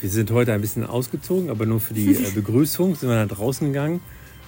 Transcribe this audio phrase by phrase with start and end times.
[0.00, 3.34] Wir sind heute ein bisschen ausgezogen, aber nur für die äh, Begrüßung sind wir nach
[3.34, 4.00] draußen gegangen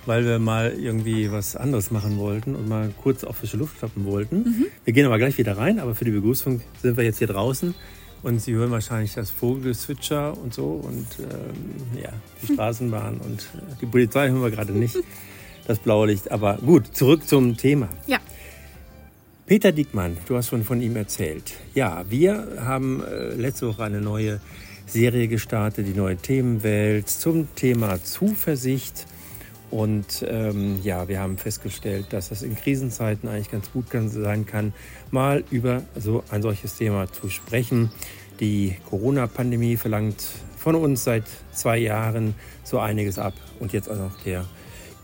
[0.09, 4.07] weil wir mal irgendwie was anderes machen wollten und mal kurz auf frische Luft schnappen
[4.07, 4.37] wollten.
[4.39, 4.67] Mhm.
[4.85, 7.75] Wir gehen aber gleich wieder rein, aber für die Begrüßung sind wir jetzt hier draußen
[8.23, 12.09] und Sie hören wahrscheinlich das Vogelzwitscher und so und ähm, ja,
[12.43, 14.97] die Straßenbahn und äh, die Polizei hören wir gerade nicht,
[15.67, 16.31] das blaue Licht.
[16.31, 17.91] Aber gut, zurück zum Thema.
[18.07, 18.19] Ja.
[19.45, 21.53] Peter Diekmann, du hast schon von ihm erzählt.
[21.75, 24.41] Ja, wir haben äh, letzte Woche eine neue
[24.87, 29.07] Serie gestartet, die neue Themenwelt zum Thema Zuversicht.
[29.71, 34.73] Und ähm, ja, wir haben festgestellt, dass es in Krisenzeiten eigentlich ganz gut sein kann,
[35.11, 37.91] mal über so ein solches Thema zu sprechen.
[38.41, 40.25] Die Corona-Pandemie verlangt
[40.57, 42.35] von uns seit zwei Jahren
[42.65, 43.35] so einiges ab.
[43.61, 44.47] Und jetzt auch noch der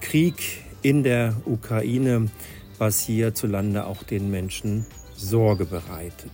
[0.01, 2.31] Krieg in der Ukraine,
[2.79, 4.87] was hierzulande auch den Menschen
[5.17, 6.33] Sorge bereitet.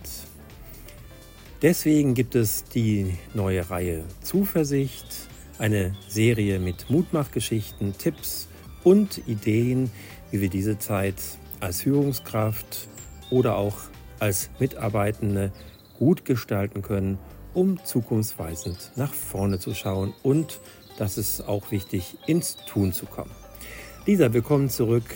[1.61, 5.29] Deswegen gibt es die neue Reihe Zuversicht,
[5.61, 8.47] eine Serie mit Mutmachgeschichten, Tipps
[8.83, 9.91] und Ideen,
[10.31, 11.15] wie wir diese Zeit
[11.59, 12.87] als Führungskraft
[13.29, 13.77] oder auch
[14.17, 15.51] als Mitarbeitende
[15.99, 17.19] gut gestalten können,
[17.53, 20.59] um zukunftsweisend nach vorne zu schauen und,
[20.97, 23.31] das ist auch wichtig, ins Tun zu kommen.
[24.07, 25.13] Lisa, willkommen zurück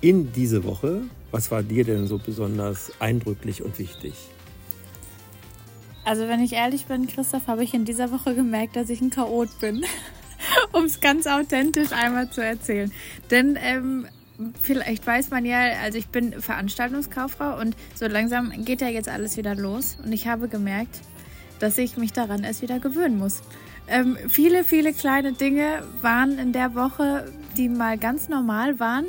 [0.00, 1.02] in diese Woche.
[1.32, 4.14] Was war dir denn so besonders eindrücklich und wichtig?
[6.04, 9.10] Also wenn ich ehrlich bin, Christoph, habe ich in dieser Woche gemerkt, dass ich ein
[9.10, 9.84] Chaot bin.
[10.72, 12.92] um es ganz authentisch einmal zu erzählen.
[13.30, 14.06] Denn ähm,
[14.60, 19.36] vielleicht weiß man ja, also ich bin Veranstaltungskauffrau und so langsam geht ja jetzt alles
[19.36, 19.96] wieder los.
[20.04, 21.00] Und ich habe gemerkt,
[21.58, 23.42] dass ich mich daran erst wieder gewöhnen muss.
[23.88, 29.06] Ähm, viele, viele kleine Dinge waren in der Woche, die mal ganz normal waren,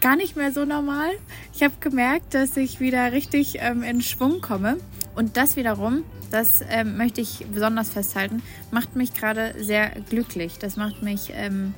[0.00, 1.10] gar nicht mehr so normal.
[1.52, 4.78] Ich habe gemerkt, dass ich wieder richtig ähm, in Schwung komme.
[5.14, 6.04] Und das wiederum
[6.34, 8.42] das ähm, möchte ich besonders festhalten,
[8.72, 10.58] macht mich gerade sehr glücklich.
[10.58, 11.74] Das macht mich ähm,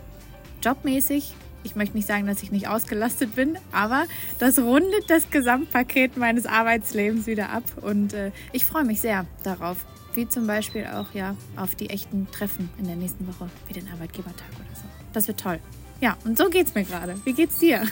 [0.62, 1.34] jobmäßig.
[1.62, 4.04] Ich möchte nicht sagen, dass ich nicht ausgelastet bin, aber
[4.38, 9.84] das rundet das Gesamtpaket meines Arbeitslebens wieder ab und äh, ich freue mich sehr darauf.
[10.14, 13.86] Wie zum Beispiel auch ja auf die echten Treffen in der nächsten Woche, wie den
[13.92, 14.84] Arbeitgebertag oder so.
[15.12, 15.58] Das wird toll.
[16.00, 17.16] Ja, und so geht es mir gerade.
[17.24, 17.82] Wie geht's dir?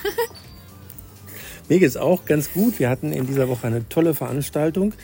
[1.69, 2.79] mir geht es auch ganz gut.
[2.79, 4.95] Wir hatten in dieser Woche eine tolle Veranstaltung.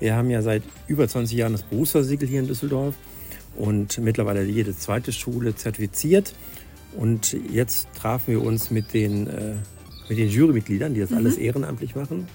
[0.00, 2.94] Wir haben ja seit über 20 Jahren das Berufsversiegel hier in Düsseldorf
[3.56, 6.34] und mittlerweile jede zweite Schule zertifiziert.
[6.96, 9.54] Und jetzt trafen wir uns mit den, äh,
[10.08, 11.18] mit den Jurymitgliedern, die das mhm.
[11.18, 12.26] alles ehrenamtlich machen.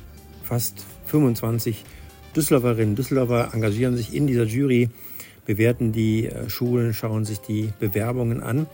[0.43, 1.83] Fast 25
[2.35, 4.89] Düsseldorferinnen und Düsseldorfer engagieren sich in dieser Jury,
[5.45, 8.67] bewerten die äh, Schulen, schauen sich die Bewerbungen an.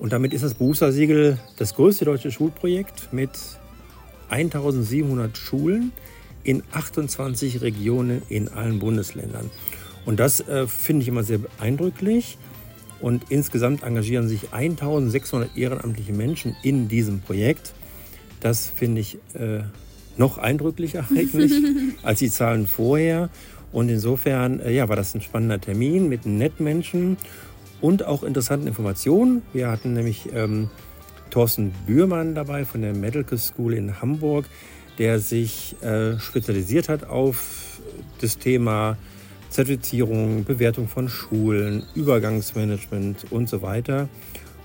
[0.00, 3.30] Und damit ist das Berufsversiegel das größte deutsche Schulprojekt mit
[4.30, 5.92] 1700 Schulen
[6.44, 9.50] in 28 Regionen in allen Bundesländern.
[10.06, 12.38] Und das äh, finde ich immer sehr eindrücklich.
[13.00, 17.74] Und insgesamt engagieren sich 1600 ehrenamtliche Menschen in diesem Projekt.
[18.40, 19.60] Das finde ich äh,
[20.16, 21.52] noch eindrücklicher eigentlich
[22.02, 23.30] als die Zahlen vorher.
[23.70, 27.16] Und insofern äh, ja, war das ein spannender Termin mit netten Menschen
[27.80, 29.42] und auch interessanten Informationen.
[29.52, 30.70] Wir hatten nämlich ähm,
[31.30, 34.46] Thorsten Bührmann dabei von der Medical School in Hamburg,
[34.98, 37.80] der sich äh, spezialisiert hat auf
[38.20, 38.96] das Thema
[39.48, 44.08] Zertifizierung, Bewertung von Schulen, Übergangsmanagement und so weiter.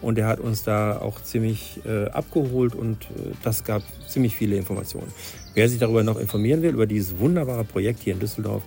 [0.01, 4.57] Und er hat uns da auch ziemlich äh, abgeholt und äh, das gab ziemlich viele
[4.57, 5.13] Informationen.
[5.53, 8.63] Wer sich darüber noch informieren will, über dieses wunderbare Projekt hier in Düsseldorf,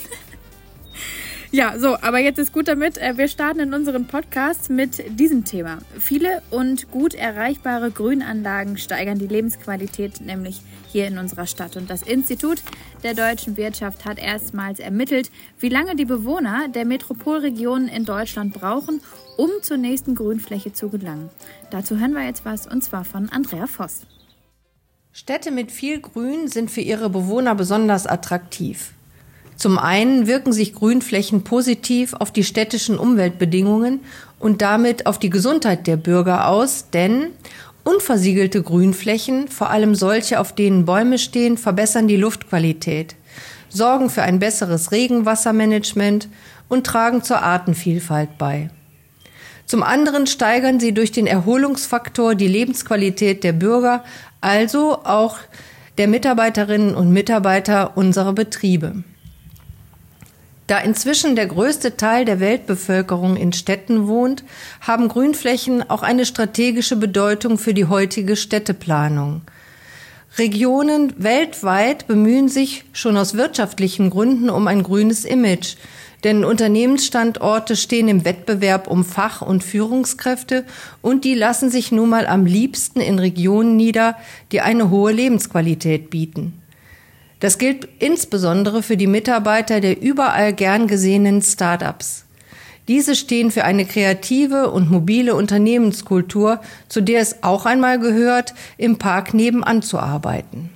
[1.53, 2.99] Ja, so, aber jetzt ist gut damit.
[2.99, 5.79] Äh, wir starten in unseren Podcast mit diesem Thema.
[5.99, 11.77] Viele und gut erreichbare Grünanlagen steigern die Lebensqualität nämlich hier in unserer Stadt.
[11.77, 12.63] Und das Institut
[13.05, 19.01] der deutschen Wirtschaft hat erstmals ermittelt, wie lange die Bewohner der Metropolregionen in Deutschland brauchen,
[19.37, 21.31] um zur nächsten Grünfläche zu gelangen.
[21.71, 24.03] Dazu hören wir jetzt was und zwar von Andrea Voss.
[25.13, 28.93] Städte mit viel Grün sind für ihre Bewohner besonders attraktiv.
[29.57, 34.01] Zum einen wirken sich Grünflächen positiv auf die städtischen Umweltbedingungen
[34.39, 37.29] und damit auf die Gesundheit der Bürger aus, denn
[37.85, 43.17] unversiegelte Grünflächen, vor allem solche, auf denen Bäume stehen, verbessern die Luftqualität,
[43.71, 46.29] sorgen für ein besseres Regenwassermanagement
[46.69, 48.71] und tragen zur Artenvielfalt bei.
[49.65, 54.05] Zum anderen steigern sie durch den Erholungsfaktor die Lebensqualität der Bürger,
[54.41, 55.39] also auch
[55.97, 59.03] der Mitarbeiterinnen und Mitarbeiter unserer Betriebe.
[60.67, 64.43] Da inzwischen der größte Teil der Weltbevölkerung in Städten wohnt,
[64.81, 69.43] haben Grünflächen auch eine strategische Bedeutung für die heutige Städteplanung.
[70.39, 75.77] Regionen weltweit bemühen sich schon aus wirtschaftlichen Gründen um ein grünes Image,
[76.25, 80.65] denn Unternehmensstandorte stehen im Wettbewerb um Fach- und Führungskräfte
[81.01, 84.17] und die lassen sich nun mal am liebsten in Regionen nieder,
[84.51, 86.61] die eine hohe Lebensqualität bieten.
[87.41, 92.25] Das gilt insbesondere für die Mitarbeiter der überall gern gesehenen Start-ups.
[92.89, 98.97] Diese stehen für eine kreative und mobile Unternehmenskultur, zu der es auch einmal gehört, im
[98.97, 100.71] Park nebenan zu arbeiten.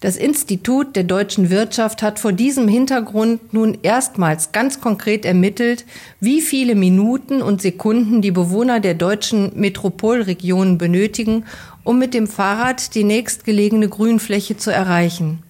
[0.00, 5.84] Das Institut der deutschen Wirtschaft hat vor diesem Hintergrund nun erstmals ganz konkret ermittelt,
[6.20, 11.46] wie viele Minuten und Sekunden die Bewohner der deutschen Metropolregionen benötigen,
[11.82, 15.42] um mit dem Fahrrad die nächstgelegene Grünfläche zu erreichen.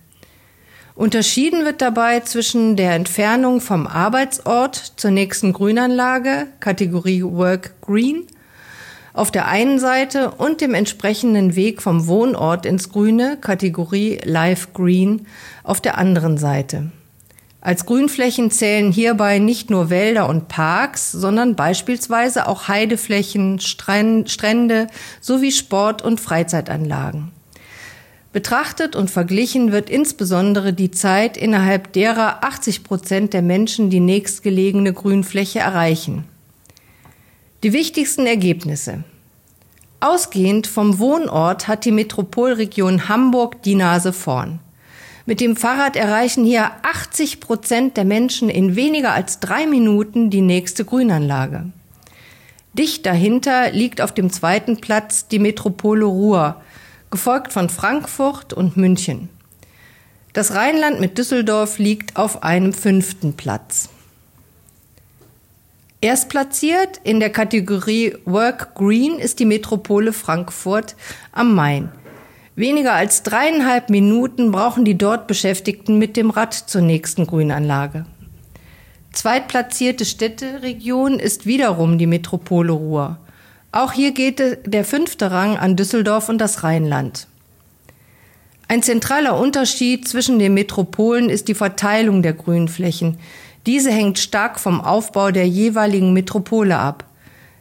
[0.98, 8.26] Unterschieden wird dabei zwischen der Entfernung vom Arbeitsort zur nächsten Grünanlage, Kategorie Work Green,
[9.12, 15.28] auf der einen Seite und dem entsprechenden Weg vom Wohnort ins Grüne, Kategorie Live Green,
[15.62, 16.90] auf der anderen Seite.
[17.60, 24.88] Als Grünflächen zählen hierbei nicht nur Wälder und Parks, sondern beispielsweise auch Heideflächen, Strände
[25.20, 27.30] sowie Sport- und Freizeitanlagen.
[28.32, 34.92] Betrachtet und verglichen wird insbesondere die Zeit, innerhalb derer 80 Prozent der Menschen die nächstgelegene
[34.92, 36.24] Grünfläche erreichen.
[37.62, 39.02] Die wichtigsten Ergebnisse.
[40.00, 44.60] Ausgehend vom Wohnort hat die Metropolregion Hamburg die Nase vorn.
[45.24, 50.40] Mit dem Fahrrad erreichen hier 80 Prozent der Menschen in weniger als drei Minuten die
[50.42, 51.64] nächste Grünanlage.
[52.74, 56.62] Dicht dahinter liegt auf dem zweiten Platz die Metropole Ruhr
[57.10, 59.28] gefolgt von Frankfurt und München.
[60.32, 63.88] Das Rheinland mit Düsseldorf liegt auf einem fünften Platz.
[66.00, 70.94] Erstplatziert in der Kategorie Work Green ist die Metropole Frankfurt
[71.32, 71.90] am Main.
[72.54, 78.06] Weniger als dreieinhalb Minuten brauchen die dort Beschäftigten mit dem Rad zur nächsten Grünanlage.
[79.12, 83.18] Zweitplatzierte Städteregion ist wiederum die Metropole Ruhr.
[83.70, 87.26] Auch hier geht der fünfte Rang an Düsseldorf und das Rheinland.
[88.66, 93.18] Ein zentraler Unterschied zwischen den Metropolen ist die Verteilung der Grünflächen.
[93.66, 97.04] Diese hängt stark vom Aufbau der jeweiligen Metropole ab.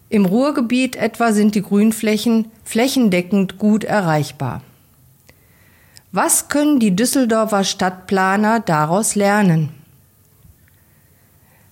[0.10, 4.62] Im Ruhrgebiet etwa sind die Grünflächen flächendeckend gut erreichbar.
[6.14, 9.70] Was können die Düsseldorfer Stadtplaner daraus lernen?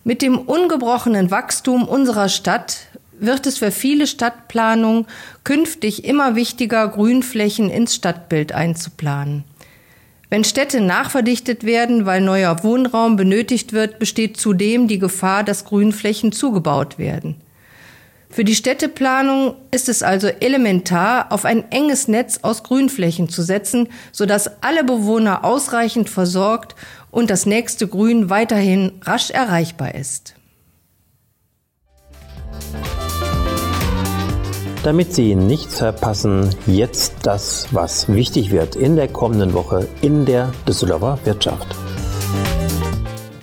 [0.03, 2.87] Mit dem ungebrochenen Wachstum unserer Stadt
[3.19, 5.05] wird es für viele Stadtplanungen
[5.43, 9.43] künftig immer wichtiger, Grünflächen ins Stadtbild einzuplanen.
[10.29, 16.31] Wenn Städte nachverdichtet werden, weil neuer Wohnraum benötigt wird, besteht zudem die Gefahr, dass Grünflächen
[16.31, 17.35] zugebaut werden.
[18.29, 23.87] Für die Städteplanung ist es also elementar, auf ein enges Netz aus Grünflächen zu setzen,
[24.11, 26.75] sodass alle Bewohner ausreichend versorgt
[27.11, 30.35] und das nächste Grün weiterhin rasch erreichbar ist.
[34.85, 40.51] Damit Sie nichts verpassen, jetzt das, was wichtig wird in der kommenden Woche in der
[40.67, 41.75] Düsseldorfer Wirtschaft.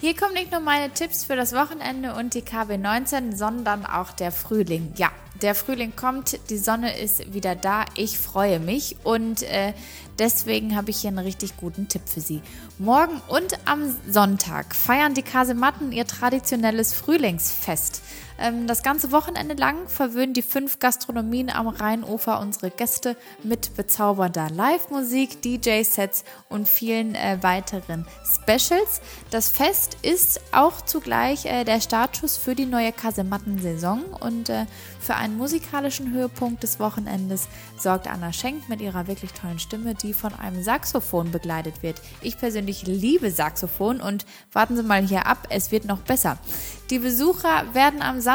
[0.00, 4.30] Hier kommen nicht nur meine Tipps für das Wochenende und die KB19, sondern auch der
[4.30, 4.92] Frühling.
[4.94, 5.10] Ja,
[5.42, 7.86] der Frühling kommt, die Sonne ist wieder da.
[7.96, 9.72] Ich freue mich und äh,
[10.20, 12.40] deswegen habe ich hier einen richtig guten Tipp für Sie.
[12.78, 18.00] Morgen und am Sonntag feiern die Kasematten ihr traditionelles Frühlingsfest.
[18.38, 24.50] Ähm, das ganze Wochenende lang verwöhnen die fünf Gastronomien am Rheinufer unsere Gäste mit bezaubernder
[24.50, 29.00] Live-Musik, DJ-Sets und vielen äh, weiteren Specials.
[29.30, 34.66] Das Fest ist auch zugleich äh, der Startschuss für die neue Kasematten-Saison und äh,
[35.00, 40.14] für einen musikalischen Höhepunkt des Wochenendes sorgt Anna Schenk mit ihrer wirklich tollen Stimme, die
[40.14, 42.00] von einem Saxophon begleitet wird.
[42.20, 46.38] Ich persönlich liebe Saxophon und warten Sie mal hier ab, es wird noch besser.
[46.90, 48.31] Die Besucher werden am Samstag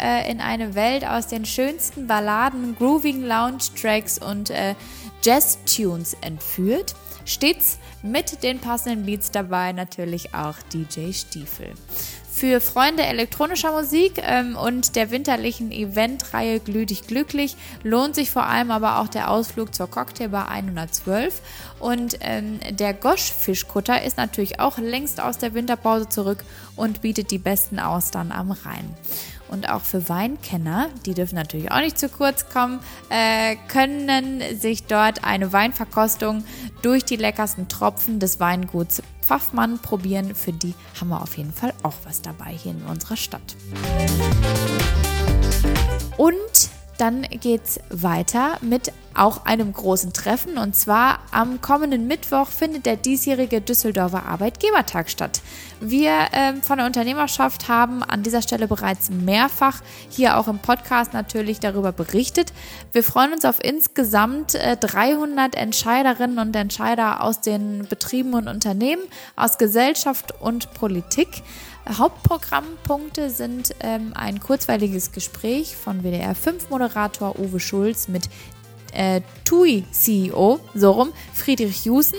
[0.00, 4.74] äh, in eine Welt aus den schönsten Balladen, Grooving Lounge-Tracks und äh,
[5.22, 6.94] Jazz-Tunes entführt.
[7.24, 11.74] Stets mit den passenden Beats dabei natürlich auch DJ Stiefel.
[12.38, 18.46] Für Freunde elektronischer Musik ähm, und der winterlichen Eventreihe Glüh dich glücklich lohnt sich vor
[18.46, 21.40] allem aber auch der Ausflug zur Cocktailbar 112.
[21.80, 26.44] Und ähm, der Gosch Fischkutter ist natürlich auch längst aus der Winterpause zurück
[26.76, 28.94] und bietet die besten Austern am Rhein.
[29.48, 34.84] Und auch für Weinkenner, die dürfen natürlich auch nicht zu kurz kommen, äh, können sich
[34.84, 36.44] dort eine Weinverkostung
[36.82, 40.34] durch die leckersten Tropfen des Weinguts Pfaffmann probieren.
[40.34, 43.56] Für die haben wir auf jeden Fall auch was dabei hier in unserer Stadt.
[46.16, 46.34] Und
[46.98, 50.58] dann geht es weiter mit auch einem großen Treffen.
[50.58, 55.40] Und zwar am kommenden Mittwoch findet der diesjährige Düsseldorfer Arbeitgebertag statt.
[55.80, 61.12] Wir äh, von der Unternehmerschaft haben an dieser Stelle bereits mehrfach hier auch im Podcast
[61.12, 62.52] natürlich darüber berichtet.
[62.92, 69.02] Wir freuen uns auf insgesamt äh, 300 Entscheiderinnen und Entscheider aus den Betrieben und Unternehmen,
[69.36, 71.42] aus Gesellschaft und Politik.
[71.96, 78.28] Hauptprogrammpunkte sind ähm, ein kurzweiliges Gespräch von WDR 5 Moderator Uwe Schulz mit
[78.98, 82.18] äh, TUI CEO, so rum, Friedrich Jusen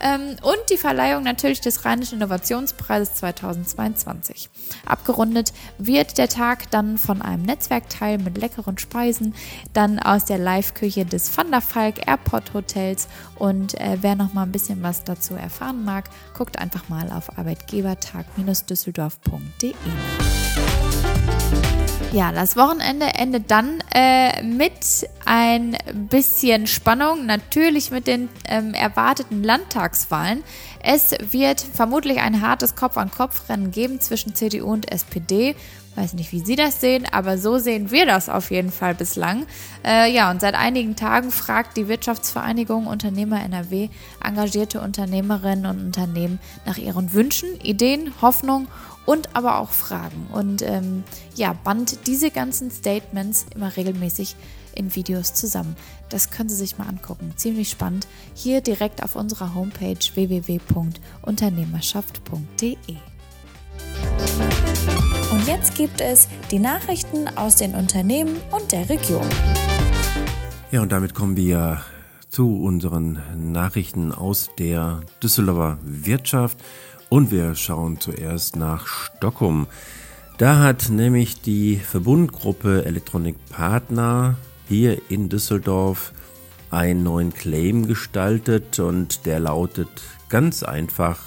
[0.00, 4.48] ähm, und die Verleihung natürlich des Rheinischen Innovationspreises 2022.
[4.86, 9.34] Abgerundet wird der Tag dann von einem Netzwerkteil mit leckeren Speisen,
[9.72, 14.44] dann aus der Live-Küche des Van der Falk Airport Hotels und äh, wer noch mal
[14.44, 19.74] ein bisschen was dazu erfahren mag, guckt einfach mal auf arbeitgebertag-düsseldorf.de.
[22.12, 25.76] Ja, das Wochenende endet dann äh, mit ein
[26.10, 30.42] bisschen Spannung, natürlich mit den ähm, erwarteten Landtagswahlen.
[30.82, 35.54] Es wird vermutlich ein hartes Kopf-an-Kopf-Rennen geben zwischen CDU und SPD.
[35.94, 39.46] Weiß nicht, wie Sie das sehen, aber so sehen wir das auf jeden Fall bislang.
[39.84, 43.88] Äh, ja, und seit einigen Tagen fragt die Wirtschaftsvereinigung Unternehmer NRW
[44.24, 48.66] engagierte Unternehmerinnen und Unternehmen nach ihren Wünschen, Ideen, Hoffnung
[49.10, 50.28] und aber auch Fragen.
[50.32, 51.02] Und ähm,
[51.34, 54.36] ja, band diese ganzen Statements immer regelmäßig
[54.76, 55.74] in Videos zusammen.
[56.10, 57.32] Das können Sie sich mal angucken.
[57.34, 58.06] Ziemlich spannend.
[58.34, 62.76] Hier direkt auf unserer Homepage www.unternehmerschaft.de.
[65.32, 69.26] Und jetzt gibt es die Nachrichten aus den Unternehmen und der Region.
[70.70, 71.80] Ja, und damit kommen wir
[72.28, 76.58] zu unseren Nachrichten aus der Düsseldorfer Wirtschaft.
[77.10, 79.66] Und wir schauen zuerst nach Stockholm.
[80.38, 84.36] Da hat nämlich die Verbundgruppe Electronic Partner
[84.68, 86.12] hier in Düsseldorf
[86.70, 89.88] einen neuen Claim gestaltet und der lautet
[90.28, 91.18] ganz einfach,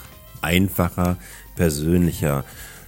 [0.42, 1.18] einfacher,
[1.58, 2.46] persönlicher.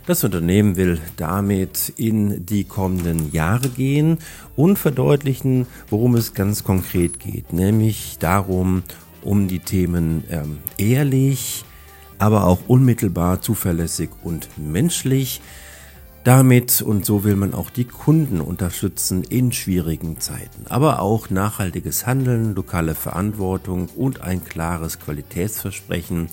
[0.07, 4.19] Das Unternehmen will damit in die kommenden Jahre gehen
[4.55, 8.83] und verdeutlichen, worum es ganz konkret geht, nämlich darum,
[9.21, 11.64] um die Themen ähm, ehrlich,
[12.19, 15.41] aber auch unmittelbar, zuverlässig und menschlich.
[16.23, 20.65] Damit und so will man auch die Kunden unterstützen in schwierigen Zeiten.
[20.69, 26.29] Aber auch nachhaltiges Handeln, lokale Verantwortung und ein klares Qualitätsversprechen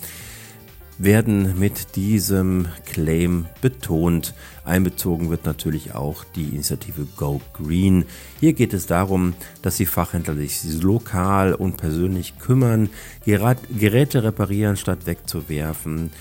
[0.97, 4.33] werden mit diesem Claim betont.
[4.65, 8.05] Einbezogen wird natürlich auch die Initiative Go Green.
[8.39, 12.89] Hier geht es darum, dass die Fachhändler sich lokal und persönlich kümmern,
[13.25, 16.11] Geräte reparieren statt wegzuwerfen.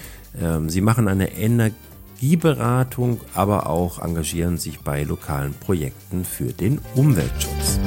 [0.41, 7.79] Ähm, sie machen eine Energieberatung, aber auch engagieren sich bei lokalen Projekten für den Umweltschutz.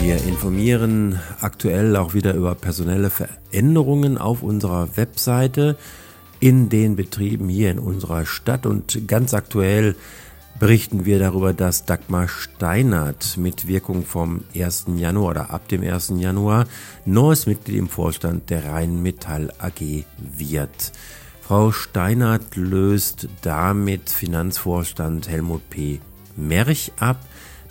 [0.00, 5.76] Wir informieren aktuell auch wieder über personelle Veränderungen auf unserer Webseite
[6.40, 9.96] in den Betrieben hier in unserer Stadt und ganz aktuell
[10.58, 14.86] berichten wir darüber, dass Dagmar Steinert mit Wirkung vom 1.
[14.96, 16.14] Januar oder ab dem 1.
[16.16, 16.66] Januar
[17.04, 20.92] neues Mitglied im Vorstand der Rheinmetall AG wird.
[21.42, 26.00] Frau Steinert löst damit Finanzvorstand Helmut P.
[26.36, 27.18] Merch ab,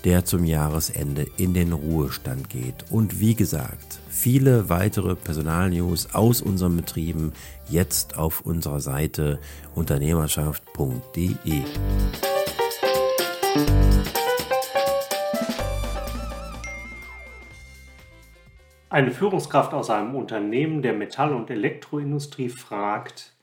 [0.08, 2.86] der zum Jahresende in den Ruhestand geht.
[2.90, 7.34] Und wie gesagt, viele weitere Personalnews aus unseren Betrieben
[7.68, 9.38] jetzt auf unserer Seite
[9.76, 11.62] unternehmerschaft.de.
[18.90, 23.36] Eine Führungskraft aus einem Unternehmen der Metall- und Elektroindustrie fragt,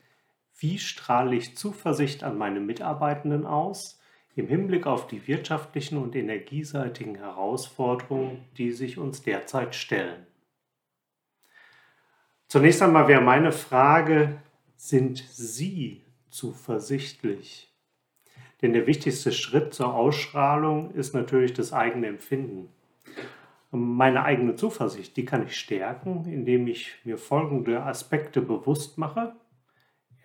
[0.57, 3.94] wie strahle ich Zuversicht an meine Mitarbeitenden aus
[4.35, 10.27] im Hinblick auf die wirtschaftlichen und energieseitigen Herausforderungen, die sich uns derzeit stellen?
[12.47, 14.41] Zunächst einmal wäre meine Frage,
[14.75, 17.71] sind Sie zuversichtlich?
[18.61, 22.69] Denn der wichtigste Schritt zur Ausstrahlung ist natürlich das eigene Empfinden.
[23.71, 29.35] Meine eigene Zuversicht, die kann ich stärken, indem ich mir folgende Aspekte bewusst mache.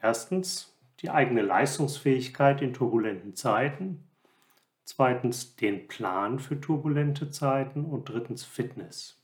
[0.00, 4.08] Erstens die eigene Leistungsfähigkeit in turbulenten Zeiten.
[4.84, 7.84] Zweitens den Plan für turbulente Zeiten.
[7.84, 9.20] Und drittens Fitness.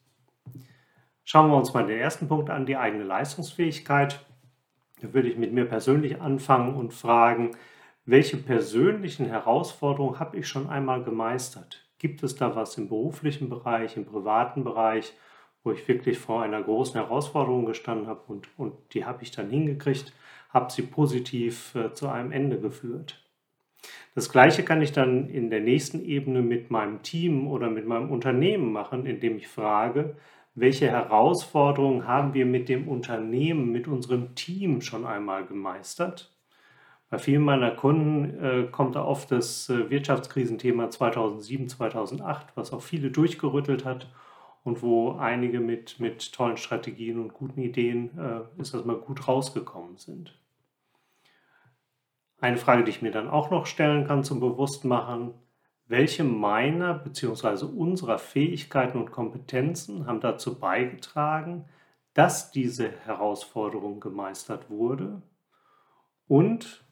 [1.24, 4.24] Schauen wir uns mal den ersten Punkt an, die eigene Leistungsfähigkeit.
[5.00, 7.50] Da würde ich mit mir persönlich anfangen und fragen,
[8.04, 11.84] welche persönlichen Herausforderungen habe ich schon einmal gemeistert?
[11.98, 15.12] Gibt es da was im beruflichen Bereich, im privaten Bereich,
[15.64, 19.50] wo ich wirklich vor einer großen Herausforderung gestanden habe und, und die habe ich dann
[19.50, 20.12] hingekriegt,
[20.50, 23.22] habe sie positiv äh, zu einem Ende geführt?
[24.14, 28.10] Das gleiche kann ich dann in der nächsten Ebene mit meinem Team oder mit meinem
[28.10, 30.16] Unternehmen machen, indem ich frage,
[30.54, 36.36] welche Herausforderungen haben wir mit dem Unternehmen, mit unserem Team schon einmal gemeistert
[37.08, 42.82] bei vielen meiner Kunden äh, kommt da oft das äh, Wirtschaftskrisenthema 2007, 2008, was auch
[42.82, 44.08] viele durchgerüttelt hat
[44.66, 49.28] und wo einige mit, mit tollen Strategien und guten Ideen, äh, ist das mal gut
[49.28, 50.36] rausgekommen sind.
[52.40, 55.34] Eine Frage, die ich mir dann auch noch stellen kann zum Bewusstmachen,
[55.86, 57.64] welche meiner bzw.
[57.64, 61.66] unserer Fähigkeiten und Kompetenzen haben dazu beigetragen,
[62.12, 65.22] dass diese Herausforderung gemeistert wurde
[66.26, 66.84] und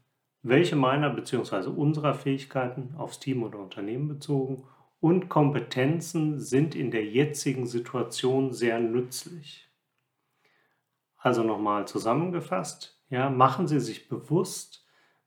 [0.43, 1.71] welche meiner bzw.
[1.71, 4.65] unserer Fähigkeiten aufs Team oder Unternehmen bezogen
[5.05, 9.69] und Kompetenzen sind in der jetzigen Situation sehr nützlich.
[11.19, 14.87] Also nochmal zusammengefasst, ja, machen Sie sich bewusst,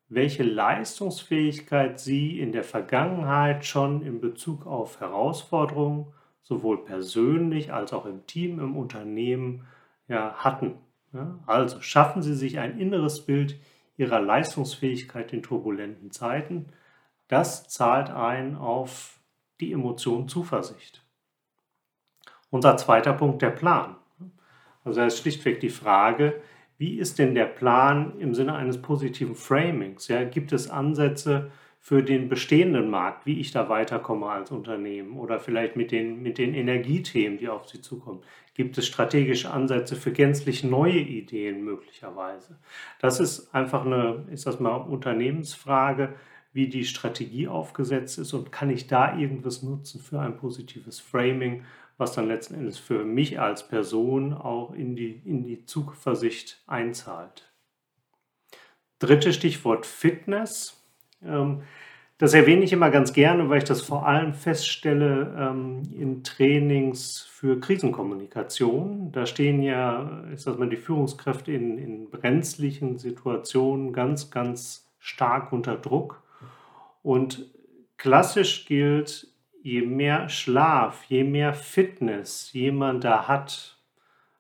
[0.10, 6.08] welche Leistungsfähigkeit Sie in der Vergangenheit schon in Bezug auf Herausforderungen,
[6.42, 9.68] sowohl persönlich als auch im Team, im Unternehmen,
[10.08, 10.80] ja, hatten.
[11.14, 13.60] Ja, also schaffen Sie sich ein inneres Bild
[13.96, 16.66] ihrer Leistungsfähigkeit in turbulenten Zeiten,
[17.28, 19.17] das zahlt ein auf
[19.60, 21.04] die Emotion Zuversicht.
[22.50, 23.96] Unser zweiter Punkt, der Plan.
[24.84, 26.42] Also da ist schlichtweg die Frage,
[26.78, 30.08] wie ist denn der Plan im Sinne eines positiven Framings?
[30.08, 31.52] Ja, gibt es Ansätze,
[31.88, 36.38] für den bestehenden Markt, wie ich da weiterkomme als Unternehmen oder vielleicht mit den, mit
[36.38, 38.24] den Energiethemen, die auf Sie zukommen.
[38.56, 42.60] Gibt es strategische Ansätze für gänzlich neue Ideen möglicherweise?
[43.00, 46.16] Das ist einfach eine, ist das mal Unternehmensfrage,
[46.58, 51.64] wie die Strategie aufgesetzt ist und kann ich da irgendwas nutzen für ein positives Framing,
[52.00, 57.52] was dann letzten Endes für mich als Person auch in die, in die Zuversicht einzahlt.
[59.00, 60.84] Drittes Stichwort Fitness
[61.24, 61.62] Ähm,
[62.20, 67.22] das erwähne ich immer ganz gerne, weil ich das vor allem feststelle ähm, in Trainings
[67.30, 69.12] für Krisenkommunikation.
[69.12, 75.54] Da stehen ja, ist das mal die Führungskräfte in, in brenzlichen Situationen ganz, ganz stark
[75.54, 76.24] unter Druck.
[77.08, 77.46] Und
[77.96, 79.28] klassisch gilt,
[79.64, 83.78] je mehr Schlaf, je mehr Fitness jemand da hat,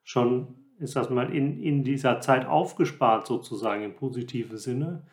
[0.03, 5.03] schon ist das mal in, in dieser Zeit aufgespart sozusagen im positiven Sinne,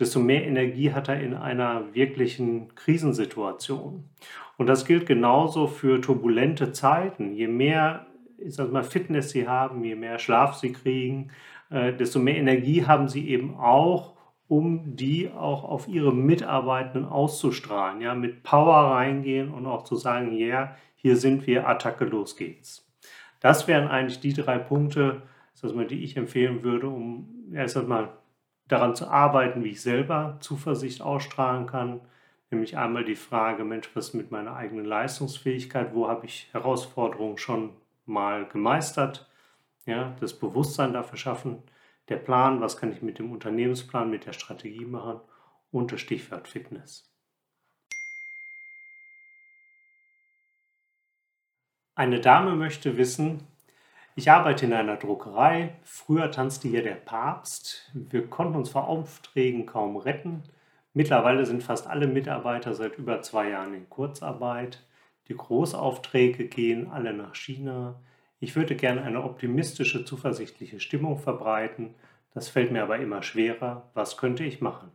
[0.00, 4.08] desto mehr Energie hat er in einer wirklichen Krisensituation.
[4.56, 7.32] Und das gilt genauso für turbulente Zeiten.
[7.32, 8.06] Je mehr
[8.38, 11.30] ich sag mal, Fitness sie haben, je mehr Schlaf sie kriegen,
[11.70, 14.13] äh, desto mehr Energie haben sie eben auch,
[14.48, 18.00] um die auch auf ihre Mitarbeitenden auszustrahlen.
[18.00, 22.36] Ja, mit Power reingehen und auch zu sagen, ja, yeah, hier sind wir, Attacke, los
[22.36, 22.90] geht's.
[23.40, 25.22] Das wären eigentlich die drei Punkte,
[25.62, 28.10] die ich empfehlen würde, um erst einmal
[28.68, 32.00] daran zu arbeiten, wie ich selber Zuversicht ausstrahlen kann.
[32.50, 35.94] Nämlich einmal die Frage, Mensch, was ist mit meiner eigenen Leistungsfähigkeit?
[35.94, 37.70] Wo habe ich Herausforderungen schon
[38.06, 39.28] mal gemeistert?
[39.86, 41.62] Ja, das Bewusstsein dafür schaffen.
[42.08, 45.20] Der Plan, was kann ich mit dem Unternehmensplan, mit der Strategie machen?
[45.70, 47.10] Und das Stichwort Fitness.
[51.96, 53.46] Eine Dame möchte wissen,
[54.16, 55.74] ich arbeite in einer Druckerei.
[55.82, 57.90] Früher tanzte hier der Papst.
[57.94, 60.44] Wir konnten uns vor Aufträgen kaum retten.
[60.92, 64.84] Mittlerweile sind fast alle Mitarbeiter seit über zwei Jahren in Kurzarbeit.
[65.26, 68.00] Die Großaufträge gehen alle nach China.
[68.40, 71.94] Ich würde gerne eine optimistische, zuversichtliche Stimmung verbreiten.
[72.32, 73.90] Das fällt mir aber immer schwerer.
[73.94, 74.90] Was könnte ich machen?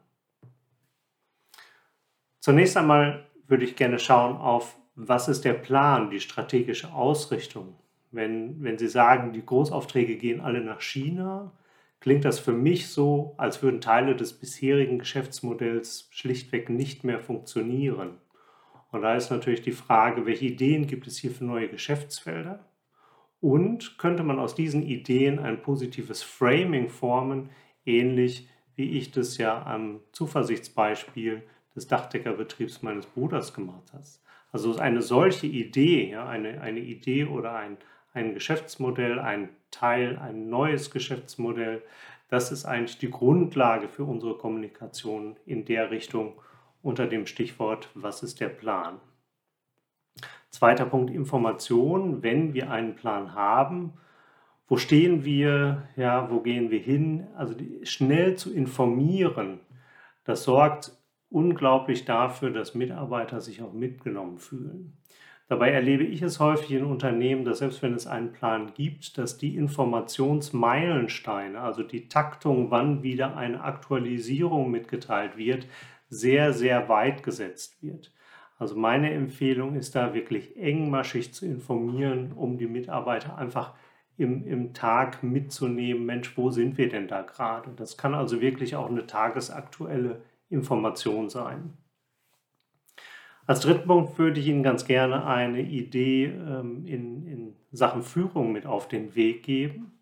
[2.39, 7.75] Zunächst einmal würde ich gerne schauen auf, was ist der Plan, die strategische Ausrichtung
[8.11, 11.51] wenn, wenn Sie sagen, die Großaufträge gehen alle nach China,
[11.99, 18.17] klingt das für mich so, als würden Teile des bisherigen Geschäftsmodells schlichtweg nicht mehr funktionieren.
[18.91, 22.65] Und da ist natürlich die Frage, welche Ideen gibt es hier für neue Geschäftsfelder?
[23.41, 27.49] Und könnte man aus diesen Ideen ein positives Framing formen,
[27.85, 31.43] ähnlich wie ich das ja am Zuversichtsbeispiel
[31.75, 34.03] des Dachdeckerbetriebs meines Bruders gemacht habe?
[34.51, 37.77] Also eine solche Idee, ja, eine, eine Idee oder ein,
[38.13, 41.83] ein Geschäftsmodell, ein Teil, ein neues Geschäftsmodell.
[42.29, 46.33] Das ist eigentlich die Grundlage für unsere Kommunikation in der Richtung
[46.81, 48.99] unter dem Stichwort, was ist der Plan?
[50.49, 52.23] Zweiter Punkt, Information.
[52.23, 53.93] Wenn wir einen Plan haben,
[54.67, 57.27] wo stehen wir, ja, wo gehen wir hin?
[57.35, 59.59] Also schnell zu informieren,
[60.25, 60.91] das sorgt
[61.29, 64.95] unglaublich dafür, dass Mitarbeiter sich auch mitgenommen fühlen.
[65.47, 69.39] Dabei erlebe ich es häufig in Unternehmen, dass selbst wenn es einen Plan gibt, dass
[69.39, 75.65] die Informationsmeilensteine, also die Taktung, wann wieder eine Aktualisierung mitgeteilt wird,
[76.09, 78.11] sehr, sehr weit gesetzt wird.
[78.59, 83.73] Also meine Empfehlung ist da wirklich engmaschig zu informieren, um die Mitarbeiter einfach
[84.17, 87.71] im, im Tag mitzunehmen, Mensch, wo sind wir denn da gerade?
[87.77, 91.73] Das kann also wirklich auch eine tagesaktuelle Information sein.
[93.47, 98.51] Als dritten Punkt würde ich Ihnen ganz gerne eine Idee ähm, in, in Sachen Führung
[98.51, 99.98] mit auf den Weg geben.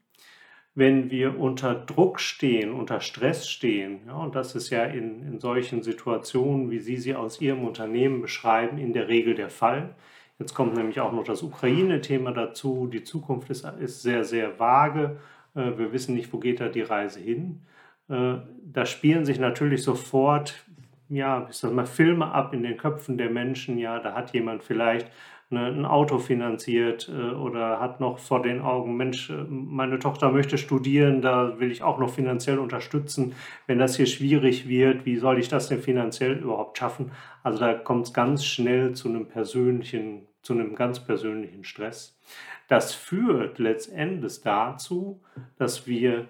[0.77, 5.39] Wenn wir unter Druck stehen, unter Stress stehen, ja, und das ist ja in, in
[5.39, 9.95] solchen Situationen, wie Sie sie aus Ihrem Unternehmen beschreiben, in der Regel der Fall.
[10.37, 12.87] Jetzt kommt nämlich auch noch das Ukraine-Thema dazu.
[12.93, 15.17] Die Zukunft ist, ist sehr, sehr vage.
[15.55, 17.63] Äh, wir wissen nicht, wo geht da die Reise hin.
[18.07, 20.63] Äh, da spielen sich natürlich sofort
[21.09, 23.77] ja, ich sag mal, Filme ab in den Köpfen der Menschen.
[23.77, 25.11] Ja, da hat jemand vielleicht
[25.49, 30.31] eine, ein Auto finanziert äh, oder hat noch vor den Augen, Mensch, äh, meine Tochter
[30.31, 33.33] möchte studieren, da will ich auch noch finanziell unterstützen.
[33.65, 37.11] Wenn das hier schwierig wird, wie soll ich das denn finanziell überhaupt schaffen?
[37.43, 42.19] Also da kommt es ganz schnell zu einem persönlichen, zu einem ganz persönlichen Stress.
[42.67, 45.21] Das führt letztendlich dazu,
[45.57, 46.27] dass wir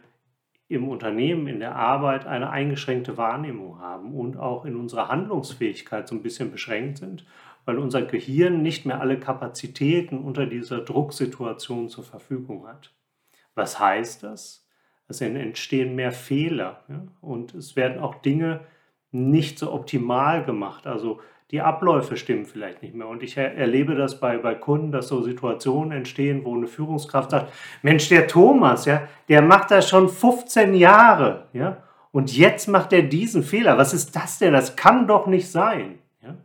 [0.69, 6.15] im Unternehmen, in der Arbeit eine eingeschränkte Wahrnehmung haben und auch in unserer Handlungsfähigkeit so
[6.15, 7.25] ein bisschen beschränkt sind,
[7.65, 12.93] weil unser Gehirn nicht mehr alle Kapazitäten unter dieser Drucksituation zur Verfügung hat.
[13.55, 14.67] Was heißt das?
[15.07, 17.07] Es entstehen mehr Fehler ja?
[17.21, 18.61] und es werden auch Dinge
[19.11, 20.85] nicht so optimal gemacht.
[20.85, 23.07] Also die Abläufe stimmen vielleicht nicht mehr.
[23.07, 27.53] Und ich erlebe das bei, bei Kunden, dass so Situationen entstehen, wo eine Führungskraft sagt,
[27.81, 33.03] Mensch, der Thomas, ja, der macht das schon 15 Jahre, ja, und jetzt macht er
[33.03, 33.77] diesen Fehler.
[33.77, 34.53] Was ist das denn?
[34.53, 35.99] Das kann doch nicht sein.
[36.23, 36.35] Ja?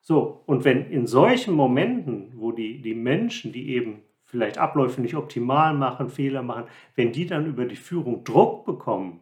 [0.00, 5.16] So, und wenn in solchen Momenten, wo die, die Menschen, die eben vielleicht Abläufe nicht
[5.16, 6.64] optimal machen, Fehler machen,
[6.94, 9.20] wenn die dann über die Führung Druck bekommen,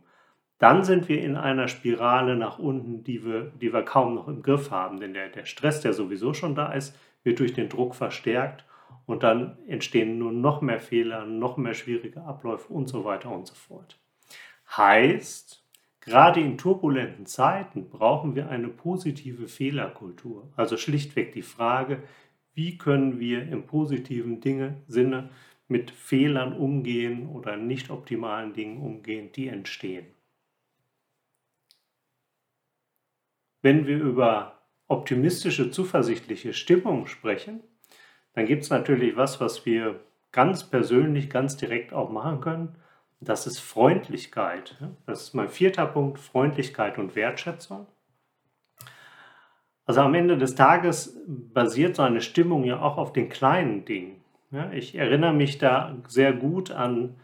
[0.61, 4.43] dann sind wir in einer Spirale nach unten, die wir, die wir kaum noch im
[4.43, 5.01] Griff haben.
[5.01, 8.67] Denn der, der Stress, der sowieso schon da ist, wird durch den Druck verstärkt
[9.07, 13.47] und dann entstehen nur noch mehr Fehler, noch mehr schwierige Abläufe und so weiter und
[13.47, 13.99] so fort.
[14.77, 15.65] Heißt,
[16.01, 20.53] gerade in turbulenten Zeiten brauchen wir eine positive Fehlerkultur.
[20.57, 22.03] Also schlichtweg die Frage,
[22.53, 25.31] wie können wir im positiven Dinge, Sinne
[25.69, 30.07] mit Fehlern umgehen oder nicht optimalen Dingen umgehen, die entstehen.
[33.63, 37.61] Wenn wir über optimistische, zuversichtliche Stimmung sprechen,
[38.35, 40.01] dann gibt es natürlich was, was wir
[40.33, 42.77] ganz persönlich, ganz direkt auch machen können.
[43.21, 44.77] Das ist Freundlichkeit.
[45.07, 47.87] Das ist mein vierter Punkt, Freundlichkeit und Wertschätzung.
[49.85, 54.23] Also am Ende des Tages basiert so eine Stimmung ja auch auf den kleinen Dingen.
[54.73, 57.17] Ich erinnere mich da sehr gut an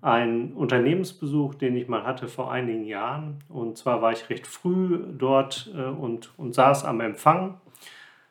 [0.00, 3.44] einen Unternehmensbesuch, den ich mal hatte vor einigen Jahren.
[3.48, 7.60] Und zwar war ich recht früh dort äh, und, und saß am Empfang,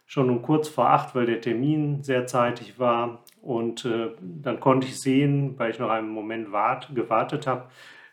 [0.06, 3.24] schon um kurz vor acht, weil der Termin sehr zeitig war.
[3.42, 7.68] Und äh, dann konnte ich sehen, weil ich noch einen Moment wart, gewartet habe,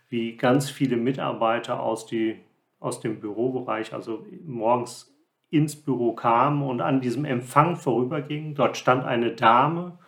[0.09, 2.41] wie ganz viele Mitarbeiter aus, die,
[2.81, 5.15] aus dem Bürobereich, also morgens
[5.51, 8.55] ins Büro kamen und an diesem Empfang vorübergingen.
[8.55, 9.99] Dort stand eine Dame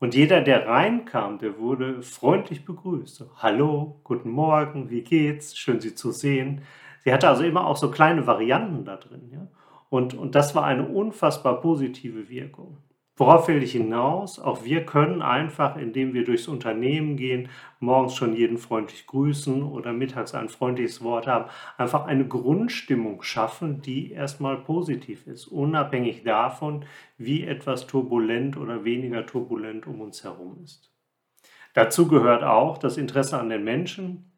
[0.00, 3.16] und jeder, der reinkam, der wurde freundlich begrüßt.
[3.16, 5.56] So, Hallo, guten Morgen, wie geht's?
[5.56, 6.62] Schön, Sie zu sehen.
[7.00, 9.28] Sie hatte also immer auch so kleine Varianten da drin.
[9.32, 9.48] Ja?
[9.90, 12.78] Und, und das war eine unfassbar positive Wirkung.
[13.18, 14.38] Worauf will ich hinaus?
[14.38, 17.48] Auch wir können einfach, indem wir durchs Unternehmen gehen,
[17.80, 23.82] morgens schon jeden freundlich grüßen oder mittags ein freundliches Wort haben, einfach eine Grundstimmung schaffen,
[23.82, 26.84] die erstmal positiv ist, unabhängig davon,
[27.16, 30.92] wie etwas turbulent oder weniger turbulent um uns herum ist.
[31.74, 34.30] Dazu gehört auch das Interesse an den Menschen.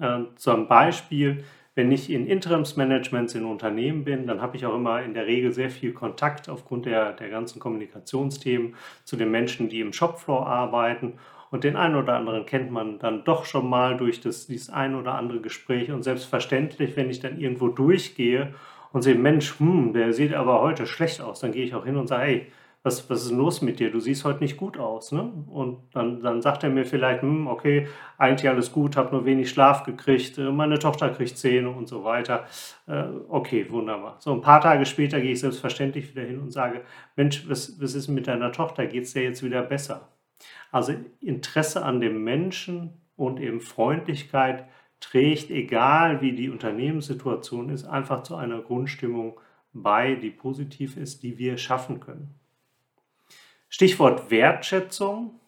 [0.00, 1.44] Äh, zum Beispiel
[1.78, 5.52] wenn ich in Interimsmanagements in Unternehmen bin, dann habe ich auch immer in der Regel
[5.52, 11.20] sehr viel Kontakt aufgrund der, der ganzen Kommunikationsthemen zu den Menschen, die im Shopfloor arbeiten.
[11.52, 14.96] Und den einen oder anderen kennt man dann doch schon mal durch das, dieses ein
[14.96, 15.92] oder andere Gespräch.
[15.92, 18.54] Und selbstverständlich, wenn ich dann irgendwo durchgehe
[18.92, 21.96] und sehe, Mensch, hm, der sieht aber heute schlecht aus, dann gehe ich auch hin
[21.96, 22.46] und sage, hey,
[22.88, 23.90] was, was ist los mit dir?
[23.90, 25.12] Du siehst heute nicht gut aus.
[25.12, 25.20] Ne?
[25.48, 29.50] Und dann, dann sagt er mir vielleicht, hm, okay, eigentlich alles gut, habe nur wenig
[29.50, 32.46] Schlaf gekriegt, äh, meine Tochter kriegt Zähne und so weiter.
[32.86, 34.16] Äh, okay, wunderbar.
[34.20, 36.82] So ein paar Tage später gehe ich selbstverständlich wieder hin und sage,
[37.14, 38.86] Mensch, was, was ist mit deiner Tochter?
[38.86, 40.08] Geht es dir jetzt wieder besser?
[40.72, 44.64] Also Interesse an dem Menschen und eben Freundlichkeit
[45.00, 49.38] trägt, egal wie die Unternehmenssituation ist, einfach zu einer Grundstimmung
[49.72, 52.38] bei, die positiv ist, die wir schaffen können.
[53.68, 55.40] Stichwort Wertschätzung.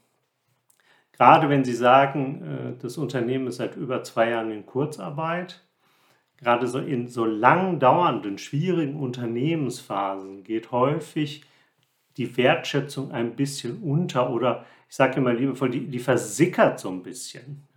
[1.12, 5.62] Gerade wenn Sie sagen, äh, das Unternehmen ist seit über zwei Jahren in Kurzarbeit,
[6.38, 11.44] gerade so in so lang dauernden, schwierigen Unternehmensphasen geht häufig
[12.16, 17.02] die Wertschätzung ein bisschen unter oder ich sage immer liebevoll, die, die versickert so ein
[17.02, 17.68] bisschen.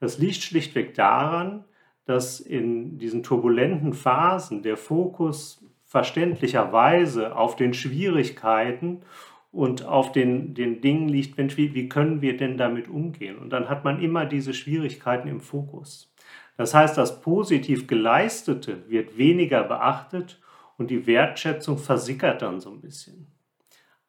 [0.00, 1.64] Das liegt schlichtweg daran,
[2.04, 9.02] dass in diesen turbulenten Phasen der Fokus verständlicherweise auf den Schwierigkeiten
[9.52, 13.38] und auf den, den Dingen liegt, Mensch, wie, wie können wir denn damit umgehen?
[13.38, 16.12] Und dann hat man immer diese Schwierigkeiten im Fokus.
[16.56, 20.40] Das heißt, das positiv Geleistete wird weniger beachtet
[20.78, 23.26] und die Wertschätzung versickert dann so ein bisschen.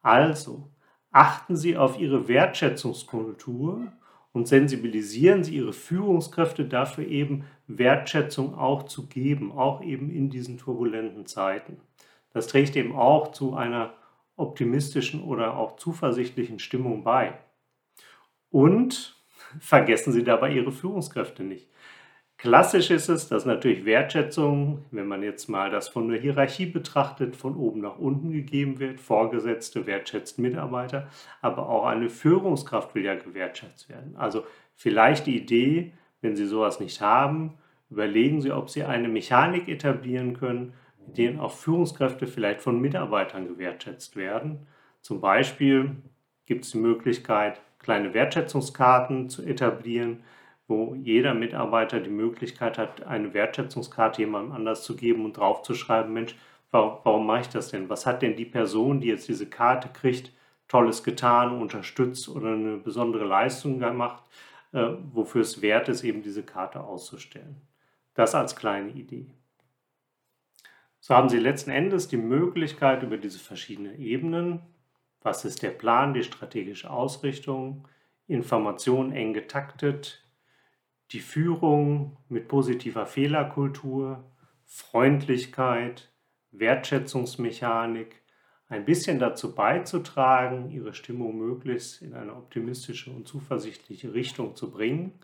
[0.02, 0.70] Also,
[1.12, 3.92] achten Sie auf Ihre Wertschätzungskultur
[4.32, 10.58] und sensibilisieren Sie Ihre Führungskräfte dafür eben Wertschätzung auch zu geben, auch eben in diesen
[10.58, 11.78] turbulenten Zeiten.
[12.34, 13.94] Das trägt eben auch zu einer
[14.36, 17.38] optimistischen oder auch zuversichtlichen Stimmung bei.
[18.50, 19.24] Und
[19.60, 21.68] vergessen Sie dabei Ihre Führungskräfte nicht.
[22.44, 27.38] Klassisch ist es, dass natürlich Wertschätzung, wenn man jetzt mal das von der Hierarchie betrachtet,
[27.38, 29.00] von oben nach unten gegeben wird.
[29.00, 31.08] Vorgesetzte wertschätzt Mitarbeiter,
[31.42, 34.18] aber auch eine Führungskraft will ja gewertschätzt werden.
[34.18, 34.44] Also
[34.76, 37.54] vielleicht die Idee, wenn Sie sowas nicht haben,
[37.90, 40.74] überlegen Sie, ob Sie eine Mechanik etablieren können,
[41.08, 44.68] in denen auch Führungskräfte vielleicht von Mitarbeitern gewertschätzt werden.
[45.02, 45.96] Zum Beispiel
[46.46, 50.24] gibt es die Möglichkeit, kleine Wertschätzungskarten zu etablieren,
[50.68, 56.36] wo jeder Mitarbeiter die Möglichkeit hat, eine Wertschätzungskarte jemandem anders zu geben und draufzuschreiben, Mensch,
[56.72, 57.90] warum, warum mache ich das denn?
[57.90, 60.32] Was hat denn die Person, die jetzt diese Karte kriegt,
[60.68, 64.24] Tolles getan, unterstützt oder eine besondere Leistung gemacht,
[64.72, 67.62] äh, wofür es wert ist, eben diese Karte auszustellen.
[68.16, 69.28] Das als kleine Idee.
[71.06, 74.62] So haben Sie letzten Endes die Möglichkeit, über diese verschiedenen Ebenen,
[75.22, 77.90] was ist der Plan, die strategische Ausrichtung,
[78.26, 80.26] Informationen eng getaktet,
[81.12, 84.24] die Führung mit positiver Fehlerkultur,
[84.64, 86.10] Freundlichkeit,
[86.52, 88.22] Wertschätzungsmechanik
[88.70, 95.20] ein bisschen dazu beizutragen, ihre Stimmung möglichst in eine optimistische und zuversichtliche Richtung zu bringen.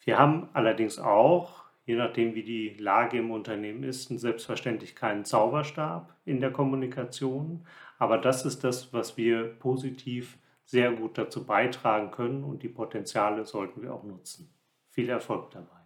[0.00, 6.14] Wir haben allerdings auch, je nachdem wie die Lage im Unternehmen ist, selbstverständlich keinen Zauberstab
[6.24, 7.64] in der Kommunikation,
[7.98, 13.44] aber das ist das, was wir positiv sehr gut dazu beitragen können und die Potenziale
[13.44, 14.52] sollten wir auch nutzen.
[14.90, 15.76] Viel Erfolg dabei.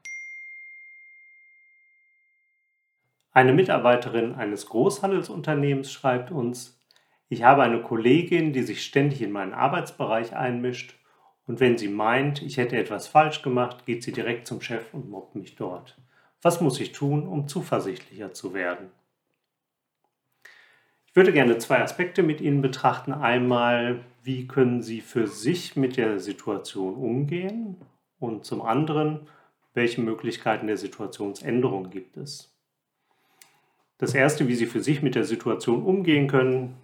[3.33, 6.81] Eine Mitarbeiterin eines Großhandelsunternehmens schreibt uns,
[7.29, 11.00] ich habe eine Kollegin, die sich ständig in meinen Arbeitsbereich einmischt
[11.51, 15.11] und wenn sie meint, ich hätte etwas falsch gemacht, geht sie direkt zum Chef und
[15.11, 15.99] mobbt mich dort.
[16.43, 18.87] Was muss ich tun, um zuversichtlicher zu werden?
[21.09, 23.13] Ich würde gerne zwei Aspekte mit Ihnen betrachten.
[23.13, 27.75] Einmal, wie können Sie für sich mit der Situation umgehen?
[28.21, 29.27] Und zum anderen,
[29.75, 32.55] welche Möglichkeiten der Situationsänderung gibt es?
[33.99, 36.77] Das Erste, wie Sie für sich mit der Situation umgehen können,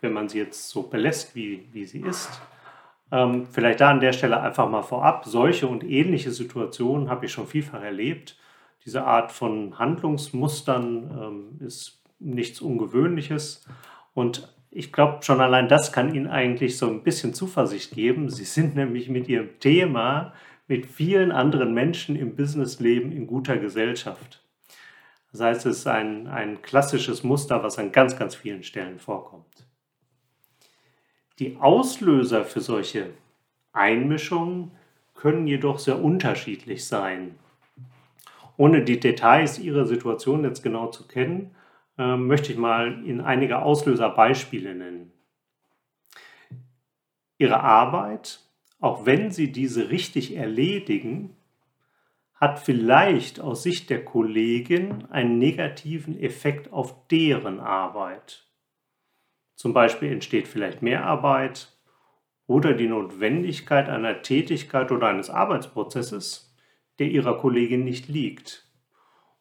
[0.00, 2.40] wenn man sie jetzt so belässt, wie, wie sie ist.
[3.10, 5.24] Ähm, vielleicht da an der Stelle einfach mal vorab.
[5.24, 8.36] Solche und ähnliche Situationen habe ich schon vielfach erlebt.
[8.84, 11.10] Diese Art von Handlungsmustern
[11.60, 13.66] ähm, ist nichts Ungewöhnliches.
[14.14, 18.28] Und ich glaube, schon allein das kann Ihnen eigentlich so ein bisschen Zuversicht geben.
[18.28, 20.32] Sie sind nämlich mit Ihrem Thema
[20.66, 24.42] mit vielen anderen Menschen im Businessleben in guter Gesellschaft.
[25.32, 29.57] Das heißt, es ist ein, ein klassisches Muster, was an ganz, ganz vielen Stellen vorkommt.
[31.38, 33.10] Die Auslöser für solche
[33.72, 34.72] Einmischungen
[35.14, 37.36] können jedoch sehr unterschiedlich sein.
[38.56, 41.54] Ohne die Details Ihrer Situation jetzt genau zu kennen,
[41.96, 45.12] äh, möchte ich mal Ihnen einige Auslöserbeispiele nennen.
[47.38, 48.40] Ihre Arbeit,
[48.80, 51.36] auch wenn Sie diese richtig erledigen,
[52.34, 58.47] hat vielleicht aus Sicht der Kollegin einen negativen Effekt auf deren Arbeit.
[59.58, 61.76] Zum Beispiel entsteht vielleicht Mehrarbeit
[62.46, 66.56] oder die Notwendigkeit einer Tätigkeit oder eines Arbeitsprozesses,
[67.00, 68.70] der ihrer Kollegin nicht liegt.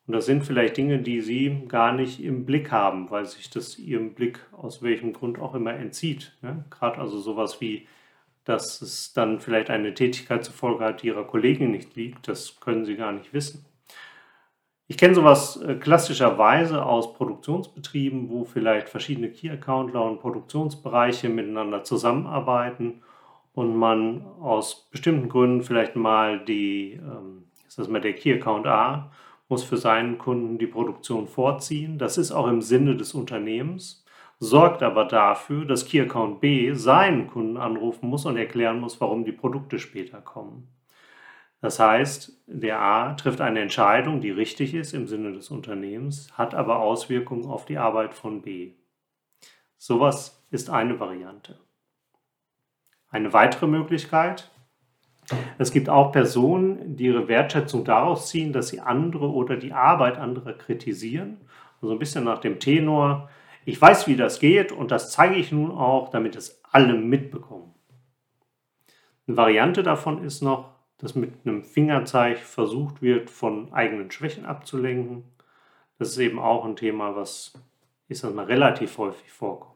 [0.08, 3.78] Und das sind vielleicht Dinge, die sie gar nicht im Blick haben, weil sich das
[3.78, 6.36] ihrem Blick aus welchem Grund auch immer entzieht.
[6.42, 6.66] Ja?
[6.72, 7.88] Gerade also sowas wie
[8.44, 12.30] dass es dann vielleicht eine Tätigkeit zur Folge hat, die ihrer Kollegin nicht liegt.
[12.30, 13.66] Das können sie gar nicht wissen.
[14.88, 23.02] Ich kenne sowas äh, klassischerweise aus Produktionsbetrieben, wo vielleicht verschiedene Key-Accountler und Produktionsbereiche miteinander zusammenarbeiten
[23.54, 29.12] und man aus bestimmten Gründen vielleicht mal die, ähm, ist das mal der Key-Account A,
[29.50, 31.98] muss für seinen Kunden die Produktion vorziehen.
[31.98, 34.06] Das ist auch im Sinne des Unternehmens
[34.40, 39.26] sorgt aber dafür, dass Key Account B seinen Kunden anrufen muss und erklären muss, warum
[39.26, 40.68] die Produkte später kommen.
[41.60, 46.54] Das heißt, der A trifft eine Entscheidung, die richtig ist im Sinne des Unternehmens, hat
[46.54, 48.74] aber Auswirkungen auf die Arbeit von B.
[49.78, 51.60] Sowas ist eine Variante.
[53.10, 54.52] Eine weitere Möglichkeit,
[55.58, 60.18] es gibt auch Personen, die ihre Wertschätzung daraus ziehen, dass sie andere oder die Arbeit
[60.18, 61.42] anderer kritisieren.
[61.82, 63.30] Also ein bisschen nach dem Tenor,
[63.66, 67.74] ich weiß, wie das geht und das zeige ich nun auch, damit es alle mitbekommen.
[69.28, 75.24] Eine Variante davon ist noch, dass mit einem Fingerzeig versucht wird, von eigenen Schwächen abzulenken.
[76.00, 77.54] Das ist eben auch ein Thema, was,
[78.08, 79.76] ich sag mal, relativ häufig vorkommt.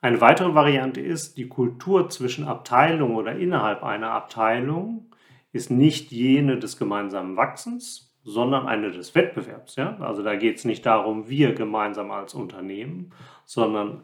[0.00, 5.10] Eine weitere Variante ist, die Kultur zwischen Abteilungen oder innerhalb einer Abteilung
[5.52, 9.76] ist nicht jene des gemeinsamen Wachsens, sondern eine des Wettbewerbs.
[9.76, 9.96] Ja?
[10.00, 13.12] Also da geht es nicht darum, wir gemeinsam als Unternehmen,
[13.44, 14.02] sondern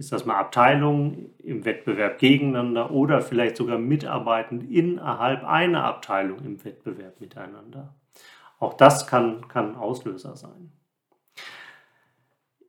[0.00, 6.64] ist das mal Abteilungen im Wettbewerb gegeneinander oder vielleicht sogar mitarbeitend innerhalb einer Abteilung im
[6.64, 7.94] Wettbewerb miteinander.
[8.58, 10.72] Auch das kann, kann Auslöser sein.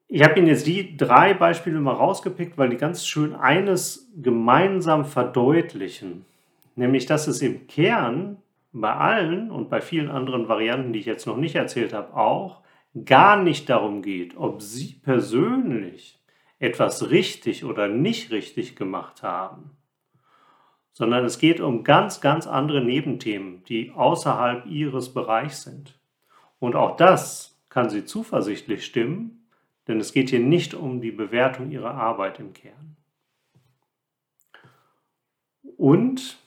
[0.09, 5.05] Ich habe Ihnen jetzt die drei Beispiele mal rausgepickt, weil die ganz schön eines gemeinsam
[5.05, 6.25] verdeutlichen,
[6.75, 8.39] nämlich dass es im Kern
[8.73, 12.59] bei allen und bei vielen anderen Varianten, die ich jetzt noch nicht erzählt habe, auch
[13.05, 16.20] gar nicht darum geht, ob Sie persönlich
[16.61, 19.71] etwas richtig oder nicht richtig gemacht haben,
[20.93, 25.99] sondern es geht um ganz, ganz andere Nebenthemen, die außerhalb Ihres Bereichs sind.
[26.59, 29.47] Und auch das kann Sie zuversichtlich stimmen,
[29.87, 32.95] denn es geht hier nicht um die Bewertung Ihrer Arbeit im Kern.
[35.77, 36.37] Und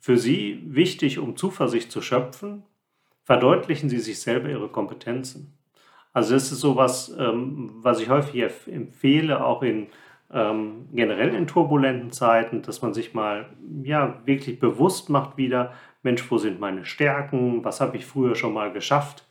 [0.00, 2.62] für Sie wichtig, um Zuversicht zu schöpfen,
[3.24, 5.58] verdeutlichen Sie sich selber Ihre Kompetenzen.
[6.12, 9.88] Also das ist sowas, ähm, was ich häufig empfehle, auch in
[10.32, 13.46] ähm, generell in turbulenten Zeiten, dass man sich mal
[13.82, 18.54] ja wirklich bewusst macht wieder, Mensch, wo sind meine Stärken, was habe ich früher schon
[18.54, 19.26] mal geschafft,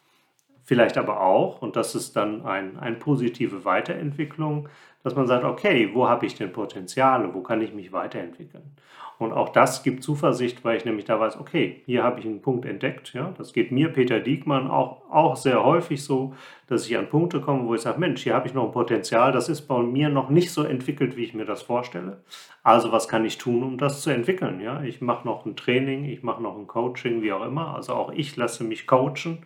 [0.72, 4.70] vielleicht aber auch, und das ist dann ein, eine positive Weiterentwicklung,
[5.04, 8.64] dass man sagt, okay, wo habe ich denn Potenziale, wo kann ich mich weiterentwickeln?
[9.20, 12.42] Und auch das gibt Zuversicht, weil ich nämlich da weiß, okay, hier habe ich einen
[12.42, 13.14] Punkt entdeckt.
[13.14, 13.34] Ja?
[13.38, 16.36] Das geht mir, Peter Diekmann, auch, auch sehr häufig so,
[16.68, 19.34] dass ich an Punkte komme, wo ich sage, Mensch, hier habe ich noch ein Potenzial,
[19.34, 22.22] das ist bei mir noch nicht so entwickelt, wie ich mir das vorstelle.
[22.64, 24.62] Also was kann ich tun, um das zu entwickeln?
[24.62, 24.82] Ja?
[24.84, 27.76] Ich mache noch ein Training, ich mache noch ein Coaching, wie auch immer.
[27.76, 29.40] Also auch ich lasse mich coachen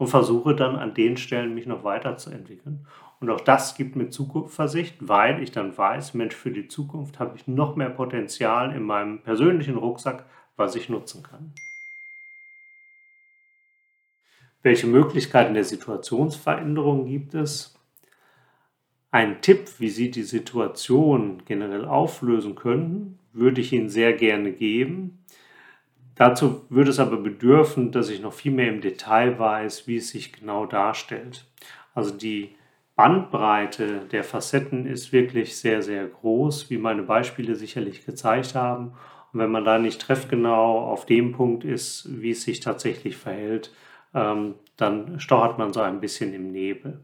[0.00, 2.86] und versuche dann an den Stellen mich noch weiterzuentwickeln.
[3.20, 7.36] Und auch das gibt mir Zuversicht, weil ich dann weiß, Mensch, für die Zukunft habe
[7.36, 10.24] ich noch mehr Potenzial in meinem persönlichen Rucksack,
[10.56, 11.52] was ich nutzen kann.
[14.62, 17.78] Welche Möglichkeiten der Situationsveränderung gibt es?
[19.10, 25.18] Ein Tipp, wie Sie die Situation generell auflösen könnten, würde ich Ihnen sehr gerne geben.
[26.20, 30.10] Dazu würde es aber bedürfen, dass ich noch viel mehr im Detail weiß, wie es
[30.10, 31.46] sich genau darstellt.
[31.94, 32.56] Also die
[32.94, 38.88] Bandbreite der Facetten ist wirklich sehr, sehr groß, wie meine Beispiele sicherlich gezeigt haben.
[39.32, 43.72] Und wenn man da nicht treffgenau auf dem Punkt ist, wie es sich tatsächlich verhält,
[44.12, 47.02] ähm, dann stochert man so ein bisschen im Nebel.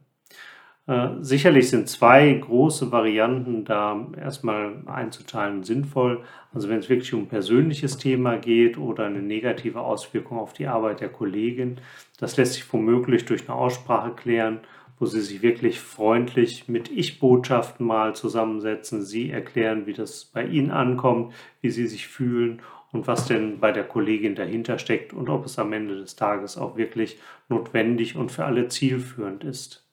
[0.87, 6.23] Äh, sicherlich sind zwei große Varianten da erstmal einzuteilen sinnvoll.
[6.55, 10.69] Also wenn es wirklich um ein persönliches Thema geht oder eine negative Auswirkung auf die
[10.69, 11.81] Arbeit der Kollegin,
[12.19, 14.61] das lässt sich womöglich durch eine Aussprache klären
[14.99, 19.05] wo sie sich wirklich freundlich mit Ich-Botschaften mal zusammensetzen.
[19.05, 22.63] Sie erklären, wie das bei ihnen ankommt, wie sie sich fühlen
[22.93, 26.57] und was denn bei der Kollegin dahinter steckt und ob es am Ende des Tages
[26.57, 27.19] auch wirklich
[27.49, 29.86] notwendig und für alle zielführend ist.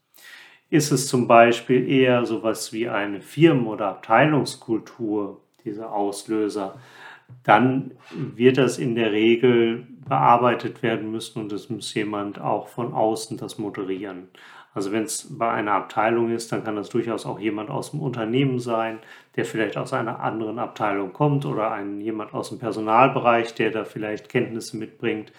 [0.73, 6.79] Ist es zum Beispiel eher sowas wie eine Firmen- oder Abteilungskultur, dieser Auslöser,
[7.43, 12.91] dann wird das in der Regel bearbeitet werden müssen und es muss jemand auch von
[12.91, 14.29] außen das moderieren.
[14.73, 17.99] Also wenn es bei einer Abteilung ist, dann kann das durchaus auch jemand aus dem
[17.99, 18.97] Unternehmen sein,
[19.35, 23.85] der vielleicht aus einer anderen Abteilung kommt oder ein, jemand aus dem Personalbereich, der da
[23.85, 25.31] vielleicht Kenntnisse mitbringt.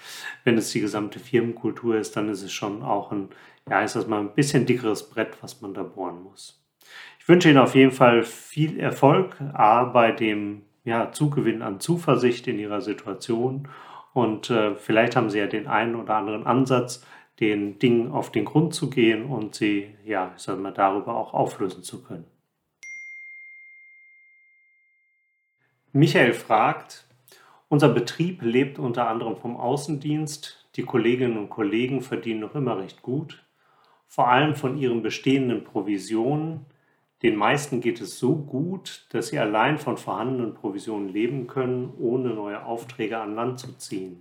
[0.45, 3.31] Wenn es die gesamte Firmenkultur ist, dann ist es schon auch ein,
[3.69, 6.63] ja, ist das mal ein bisschen dickeres Brett, was man da bohren muss.
[7.19, 12.47] Ich wünsche Ihnen auf jeden Fall viel Erfolg A, bei dem ja, Zugewinn an Zuversicht
[12.47, 13.69] in Ihrer Situation
[14.13, 17.05] und äh, vielleicht haben Sie ja den einen oder anderen Ansatz,
[17.41, 21.35] den Dingen auf den Grund zu gehen und sie, ja, ich sag mal, darüber auch
[21.35, 22.27] auflösen zu können.
[25.93, 27.07] Michael fragt,
[27.69, 30.69] unser Betrieb lebt unter anderem vom Außendienst.
[30.77, 33.45] Die Kolleginnen und Kollegen verdienen noch immer recht gut,
[34.15, 36.67] vor allem von ihren bestehenden Provisionen.
[37.25, 42.29] Den meisten geht es so gut, dass sie allein von vorhandenen Provisionen leben können, ohne
[42.29, 44.21] neue Aufträge an Land zu ziehen.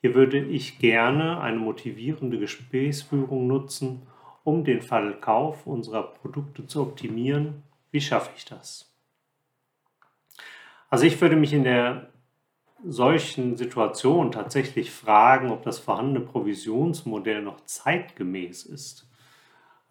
[0.00, 4.02] Hier würde ich gerne eine motivierende Gesprächsführung nutzen,
[4.44, 7.64] um den Verkauf unserer Produkte zu optimieren.
[7.90, 8.94] Wie schaffe ich das?
[10.88, 12.10] Also ich würde mich in der
[12.84, 19.06] solchen Situation tatsächlich fragen, ob das vorhandene Provisionsmodell noch zeitgemäß ist.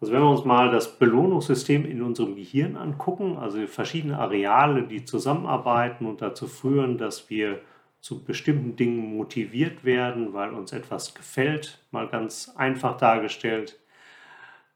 [0.00, 5.04] Also wenn wir uns mal das Belohnungssystem in unserem Gehirn angucken, also verschiedene Areale, die
[5.04, 7.60] zusammenarbeiten und dazu führen, dass wir
[8.00, 13.78] zu bestimmten Dingen motiviert werden, weil uns etwas gefällt, mal ganz einfach dargestellt,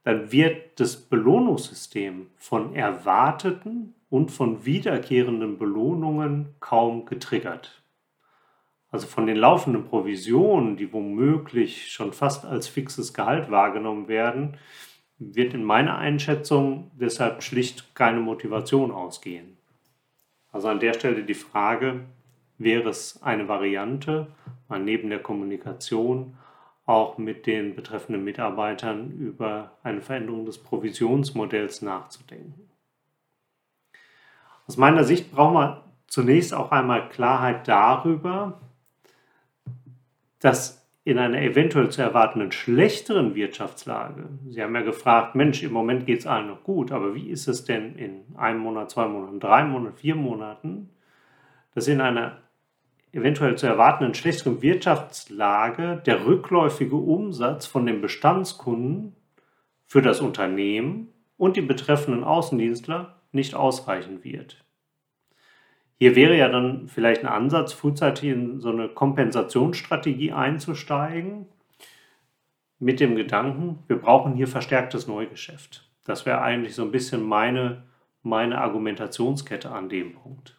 [0.03, 7.84] dann wird das Belohnungssystem von erwarteten und von wiederkehrenden Belohnungen kaum getriggert.
[8.95, 14.57] Also von den laufenden Provisionen, die womöglich schon fast als fixes Gehalt wahrgenommen werden,
[15.19, 19.57] wird in meiner Einschätzung deshalb schlicht keine Motivation ausgehen.
[20.53, 22.05] Also an der Stelle die Frage,
[22.59, 24.29] wäre es eine Variante,
[24.69, 26.39] mal neben der Kommunikation
[26.87, 32.71] auch mit den betreffenden Mitarbeitern über eine Veränderung des Provisionsmodells nachzudenken.
[34.69, 38.61] Aus meiner Sicht brauchen wir zunächst auch einmal Klarheit darüber,
[40.45, 46.05] dass in einer eventuell zu erwartenden schlechteren Wirtschaftslage, Sie haben ja gefragt, Mensch, im Moment
[46.05, 49.41] geht es allen noch gut, aber wie ist es denn in einem Monat, zwei Monaten,
[49.41, 50.91] drei Monaten, vier Monaten,
[51.75, 52.43] dass in einer
[53.13, 59.17] eventuell zu erwartenden schlechteren Wirtschaftslage der rückläufige Umsatz von den Bestandskunden
[59.87, 64.64] für das Unternehmen und die betreffenden Außendienstler nicht ausreichen wird.
[65.99, 71.47] Hier wäre ja dann vielleicht ein Ansatz, frühzeitig in so eine Kompensationsstrategie einzusteigen,
[72.81, 75.89] mit dem Gedanken, wir brauchen hier verstärktes Neugeschäft.
[76.05, 77.85] Das wäre eigentlich so ein bisschen meine
[78.25, 80.57] meine Argumentationskette an dem Punkt.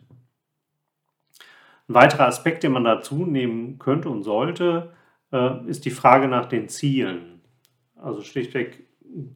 [1.88, 4.94] Ein weiterer Aspekt, den man dazu nehmen könnte und sollte,
[5.32, 7.42] äh, ist die Frage nach den Zielen.
[7.96, 8.88] Also schlichtweg,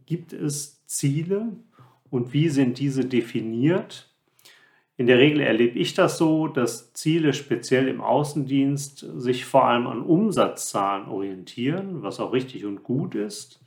[0.06, 1.58] gibt es Ziele
[2.10, 4.09] und wie sind diese definiert?
[5.00, 9.88] In der Regel erlebe ich das so, dass Ziele speziell im Außendienst sich vor allem
[9.88, 13.64] an Umsatzzahlen orientieren, was auch richtig und gut ist.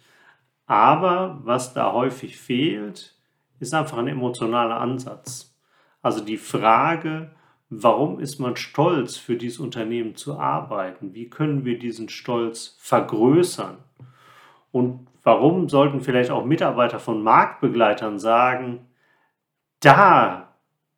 [0.66, 3.16] Aber was da häufig fehlt,
[3.61, 5.59] ist einfach ein emotionaler Ansatz.
[6.03, 7.30] Also die Frage,
[7.70, 11.14] warum ist man stolz, für dieses Unternehmen zu arbeiten?
[11.14, 13.78] Wie können wir diesen Stolz vergrößern?
[14.70, 18.80] Und warum sollten vielleicht auch Mitarbeiter von Marktbegleitern sagen,
[19.80, 20.51] da,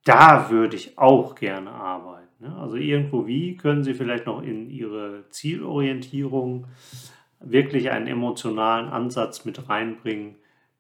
[0.04, 2.46] da würde ich auch gerne arbeiten?
[2.46, 6.66] Also irgendwo wie können sie vielleicht noch in ihre Zielorientierung
[7.40, 10.36] wirklich einen emotionalen Ansatz mit reinbringen,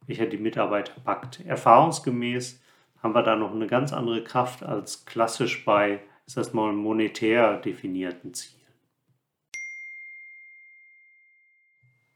[0.06, 1.44] welcher die Mitarbeiter packt.
[1.44, 2.62] Erfahrungsgemäß
[3.02, 7.58] haben wir da noch eine ganz andere Kraft als klassisch bei, ist das mal, monetär
[7.58, 8.62] definierten Zielen.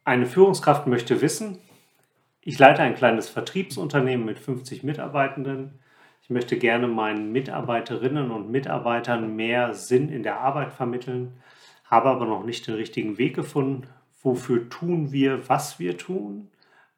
[0.05, 1.59] Eine Führungskraft möchte wissen,
[2.41, 5.81] ich leite ein kleines Vertriebsunternehmen mit 50 Mitarbeitenden.
[6.29, 11.33] Ich möchte gerne meinen Mitarbeiterinnen und Mitarbeitern mehr Sinn in der Arbeit vermitteln,
[11.87, 13.87] habe aber noch nicht den richtigen Weg gefunden.
[14.23, 16.51] Wofür tun wir, was wir tun?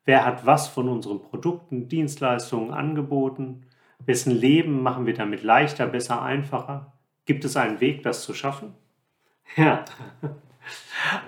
[0.04, 3.66] Wer hat was von unseren Produkten, Dienstleistungen angeboten?
[4.04, 6.92] Wessen Leben machen wir damit leichter, besser, einfacher?
[7.24, 8.74] Gibt es einen Weg, das zu schaffen?
[9.56, 9.84] Ja.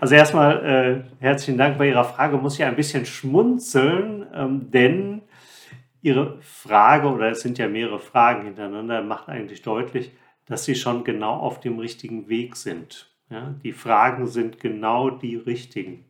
[0.00, 2.36] Also erstmal äh, herzlichen Dank bei Ihrer Frage.
[2.36, 5.21] Muss ich ein bisschen schmunzeln, ähm, denn
[6.02, 10.10] Ihre Frage, oder es sind ja mehrere Fragen hintereinander, macht eigentlich deutlich,
[10.46, 13.10] dass Sie schon genau auf dem richtigen Weg sind.
[13.30, 13.54] Ja?
[13.62, 16.04] Die Fragen sind genau die richtigen.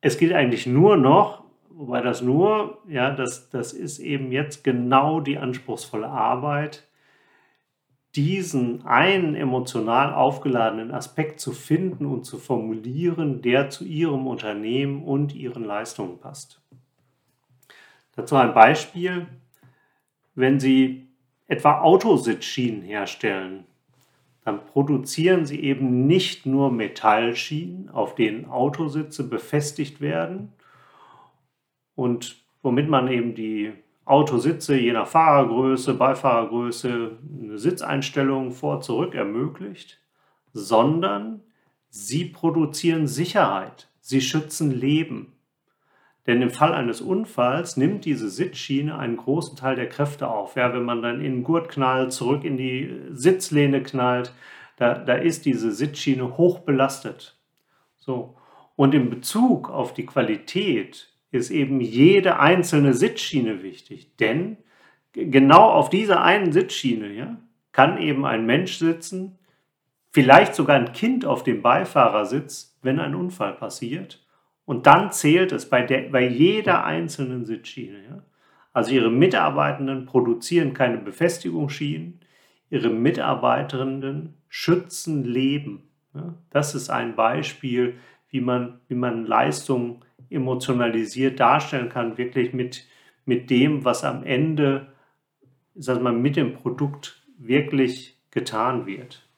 [0.00, 5.20] Es geht eigentlich nur noch, wobei das nur, ja, das, das ist eben jetzt genau
[5.20, 6.86] die anspruchsvolle Arbeit,
[8.16, 15.34] diesen einen emotional aufgeladenen Aspekt zu finden und zu formulieren, der zu Ihrem Unternehmen und
[15.34, 16.63] Ihren Leistungen passt.
[18.16, 19.26] Dazu ein Beispiel.
[20.34, 21.06] Wenn Sie
[21.46, 23.64] etwa Autositzschienen herstellen,
[24.44, 30.52] dann produzieren Sie eben nicht nur Metallschienen, auf denen Autositze befestigt werden
[31.94, 33.72] und womit man eben die
[34.04, 39.98] Autositze je nach Fahrergröße, Beifahrergröße eine Sitzeinstellung vor, zurück ermöglicht,
[40.52, 41.42] sondern
[41.88, 45.32] sie produzieren Sicherheit, sie schützen Leben.
[46.26, 50.56] Denn im Fall eines Unfalls nimmt diese Sitzschiene einen großen Teil der Kräfte auf.
[50.56, 54.32] Ja, wenn man dann in den Gurt knallt, zurück in die Sitzlehne knallt,
[54.76, 57.38] da, da ist diese Sitzschiene hoch belastet.
[57.98, 58.36] So.
[58.76, 64.16] Und in Bezug auf die Qualität ist eben jede einzelne Sitzschiene wichtig.
[64.16, 64.56] Denn
[65.12, 67.36] genau auf dieser einen Sitzschiene ja,
[67.72, 69.38] kann eben ein Mensch sitzen,
[70.10, 74.23] vielleicht sogar ein Kind auf dem Beifahrersitz, wenn ein Unfall passiert.
[74.64, 77.98] Und dann zählt es bei, der, bei jeder einzelnen Sitzschiene.
[78.08, 78.22] Ja.
[78.72, 82.20] Also ihre Mitarbeitenden produzieren keine Befestigungsschienen,
[82.70, 85.88] ihre Mitarbeiterinnen schützen Leben.
[86.14, 86.34] Ja.
[86.50, 87.98] Das ist ein Beispiel,
[88.30, 92.86] wie man, wie man Leistung emotionalisiert darstellen kann, wirklich mit,
[93.26, 94.88] mit dem, was am Ende,
[95.74, 99.28] sag mal, mit dem Produkt wirklich getan wird.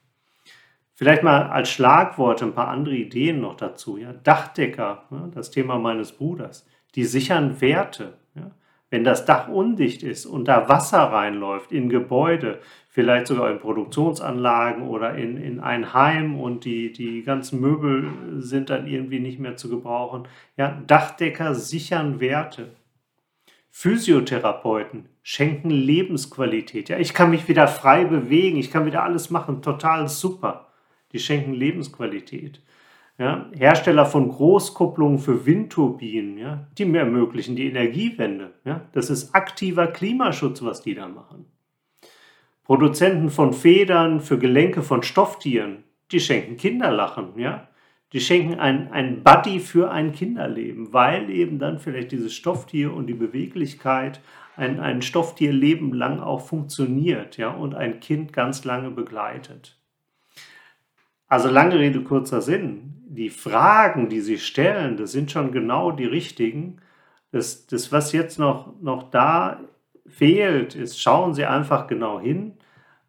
[0.99, 3.99] Vielleicht mal als Schlagwort ein paar andere Ideen noch dazu.
[3.99, 4.15] Ja.
[4.15, 8.15] Dachdecker, ja, das Thema meines Bruders, die sichern Werte.
[8.35, 8.53] Ja.
[8.89, 14.89] Wenn das Dach undicht ist und da Wasser reinläuft in Gebäude, vielleicht sogar in Produktionsanlagen
[14.89, 19.57] oder in, in ein Heim und die, die ganzen Möbel sind dann irgendwie nicht mehr
[19.57, 20.27] zu gebrauchen.
[20.57, 22.71] Ja, Dachdecker sichern Werte.
[23.69, 26.89] Physiotherapeuten schenken Lebensqualität.
[26.89, 30.66] Ja, ich kann mich wieder frei bewegen, ich kann wieder alles machen, total super.
[31.17, 32.61] Die schenken Lebensqualität.
[33.17, 38.53] Ja, Hersteller von Großkupplungen für Windturbinen, ja, die mir ermöglichen die Energiewende.
[38.67, 41.47] Ja, das ist aktiver Klimaschutz, was die da machen.
[42.64, 47.67] Produzenten von Federn für Gelenke von Stofftieren, die schenken Kinderlachen, ja.
[48.12, 53.07] Die schenken ein, ein Buddy für ein Kinderleben, weil eben dann vielleicht dieses Stofftier und
[53.07, 54.21] die Beweglichkeit
[54.55, 59.79] ein, ein Stofftierleben lang auch funktioniert, ja, und ein Kind ganz lange begleitet.
[61.29, 62.95] Also lange Rede, kurzer Sinn.
[63.09, 66.79] Die Fragen, die Sie stellen, das sind schon genau die richtigen.
[67.33, 69.61] Das, das was jetzt noch, noch da
[70.07, 72.55] fehlt, ist, schauen Sie einfach genau hin,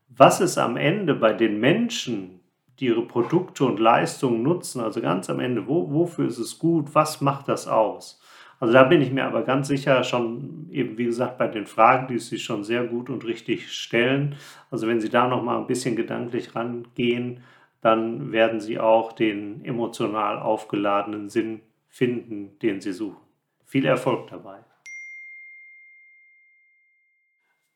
[0.10, 2.40] was ist am Ende bei den Menschen,
[2.80, 6.96] die ihre Produkte und Leistungen nutzen, also ganz am Ende, wo, wofür ist es gut,
[6.96, 8.20] was macht das aus?
[8.60, 12.08] Also da bin ich mir aber ganz sicher schon eben, wie gesagt, bei den Fragen,
[12.08, 14.36] die Sie schon sehr gut und richtig stellen.
[14.72, 17.42] Also wenn Sie da noch mal ein bisschen gedanklich rangehen,
[17.82, 23.22] dann werden Sie auch den emotional aufgeladenen Sinn finden, den Sie suchen.
[23.66, 24.60] Viel Erfolg dabei.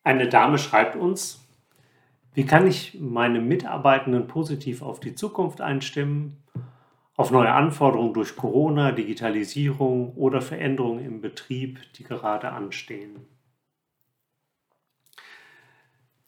[0.04, 1.48] Eine Dame schreibt uns,
[2.34, 6.42] wie kann ich meine Mitarbeitenden positiv auf die Zukunft einstimmen?
[7.22, 13.28] auf neue Anforderungen durch Corona, Digitalisierung oder Veränderungen im Betrieb, die gerade anstehen.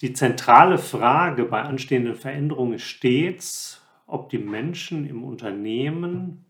[0.02, 6.46] Die zentrale Frage bei anstehenden Veränderungen ist stets, ob die Menschen im Unternehmen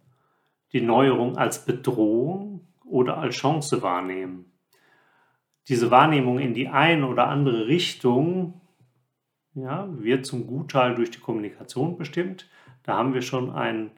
[0.72, 4.52] die Neuerung als Bedrohung oder als Chance wahrnehmen.
[5.68, 8.62] Diese Wahrnehmung in die eine oder andere Richtung
[9.54, 12.50] ja, wird zum Gutteil durch die Kommunikation bestimmt.
[12.82, 13.92] Da haben wir schon einen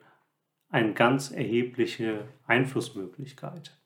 [0.70, 3.78] eine ganz erhebliche Einflussmöglichkeit.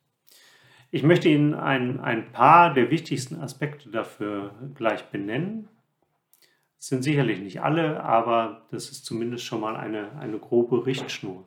[0.91, 5.67] Ich möchte Ihnen ein, ein paar der wichtigsten Aspekte dafür gleich benennen.
[6.77, 11.45] Das sind sicherlich nicht alle, aber das ist zumindest schon mal eine, eine grobe Richtschnur.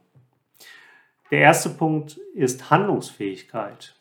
[1.33, 3.97] Der erste Punkt ist Handlungsfähigkeit.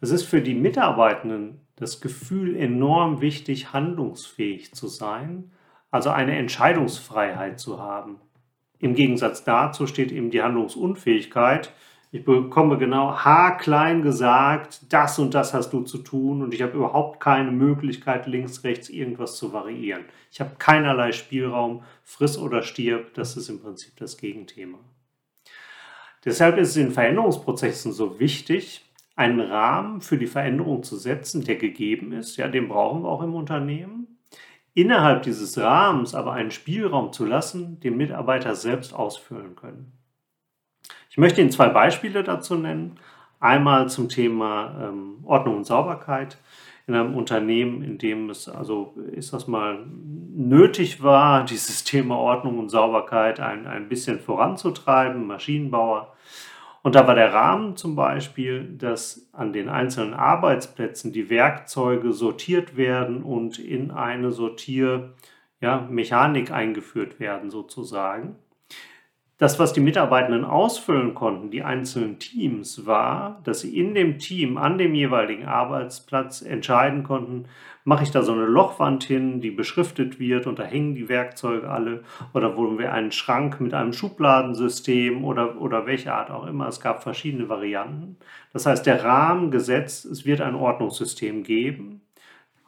[0.00, 5.50] Es ist für die Mitarbeitenden das Gefühl enorm wichtig, handlungsfähig zu sein,
[5.90, 8.20] also eine Entscheidungsfreiheit zu haben.
[8.78, 11.72] Im Gegensatz dazu steht eben die Handlungsunfähigkeit.
[12.12, 16.76] Ich bekomme genau haarklein gesagt, das und das hast du zu tun und ich habe
[16.76, 20.04] überhaupt keine Möglichkeit, links, rechts irgendwas zu variieren.
[20.32, 24.78] Ich habe keinerlei Spielraum, friss oder stirb, das ist im Prinzip das Gegenthema.
[26.24, 28.84] Deshalb ist es in Veränderungsprozessen so wichtig,
[29.14, 32.36] einen Rahmen für die Veränderung zu setzen, der gegeben ist.
[32.36, 34.18] Ja, den brauchen wir auch im Unternehmen
[34.74, 39.99] innerhalb dieses Rahmens aber einen Spielraum zu lassen, den Mitarbeiter selbst ausfüllen können.
[41.10, 42.94] Ich möchte Ihnen zwei Beispiele dazu nennen.
[43.40, 46.38] Einmal zum Thema ähm, Ordnung und Sauberkeit
[46.86, 49.84] in einem Unternehmen, in dem es, also ist das mal
[50.36, 56.14] nötig war, dieses Thema Ordnung und Sauberkeit ein, ein bisschen voranzutreiben, Maschinenbauer.
[56.82, 62.76] Und da war der Rahmen zum Beispiel, dass an den einzelnen Arbeitsplätzen die Werkzeuge sortiert
[62.76, 68.36] werden und in eine Sortiermechanik ja, eingeführt werden sozusagen.
[69.40, 74.58] Das, was die Mitarbeitenden ausfüllen konnten, die einzelnen Teams, war, dass sie in dem Team
[74.58, 77.46] an dem jeweiligen Arbeitsplatz entscheiden konnten,
[77.84, 81.70] mache ich da so eine Lochwand hin, die beschriftet wird und da hängen die Werkzeuge
[81.70, 82.02] alle
[82.34, 86.68] oder wollen wir einen Schrank mit einem Schubladensystem oder, oder welche Art auch immer.
[86.68, 88.18] Es gab verschiedene Varianten.
[88.52, 92.02] Das heißt, der Rahmen gesetzt, es wird ein Ordnungssystem geben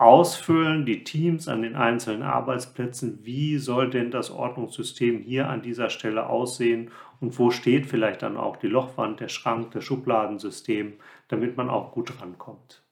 [0.02, 5.90] ausfüllen, die Teams an den einzelnen Arbeitsplätzen, wie soll denn das Ordnungssystem hier an dieser
[5.90, 6.90] Stelle aussehen?
[7.20, 10.94] Und wo steht vielleicht dann auch die Lochwand, der Schrank, das Schubladensystem,
[11.28, 12.82] damit man auch gut rankommt.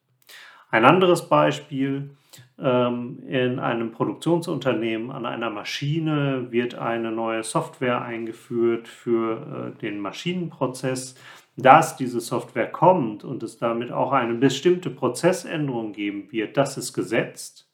[0.71, 2.11] Ein anderes Beispiel,
[2.59, 9.99] ähm, in einem Produktionsunternehmen an einer Maschine wird eine neue Software eingeführt für äh, den
[10.01, 11.17] Maschinenprozess
[11.57, 16.93] dass diese Software kommt und es damit auch eine bestimmte Prozessänderung geben wird, das ist
[16.93, 17.67] gesetzt.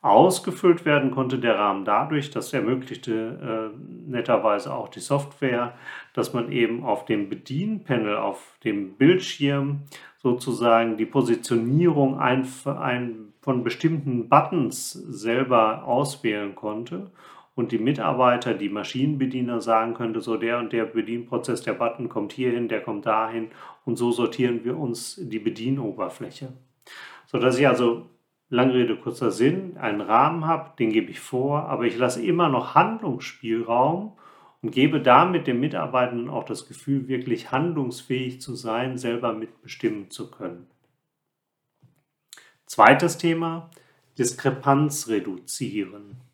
[0.00, 5.74] Ausgefüllt werden konnte der Rahmen dadurch, das ermöglichte äh, netterweise auch die Software,
[6.14, 9.82] dass man eben auf dem Bedienpanel, auf dem Bildschirm
[10.18, 17.10] sozusagen die Positionierung ein, ein, von bestimmten Buttons selber auswählen konnte
[17.58, 22.32] und die Mitarbeiter, die Maschinenbediener sagen könnte, so der und der Bedienprozess, der Button kommt
[22.32, 23.50] hierhin, der kommt dahin
[23.84, 26.52] und so sortieren wir uns die Bedienoberfläche.
[27.26, 28.06] Sodass ich also,
[28.48, 32.48] lange Rede, kurzer Sinn, einen Rahmen habe, den gebe ich vor, aber ich lasse immer
[32.48, 34.16] noch Handlungsspielraum
[34.62, 40.30] und gebe damit dem Mitarbeitenden auch das Gefühl, wirklich handlungsfähig zu sein, selber mitbestimmen zu
[40.30, 40.68] können.
[42.66, 43.68] Zweites Thema,
[44.16, 46.27] Diskrepanz reduzieren.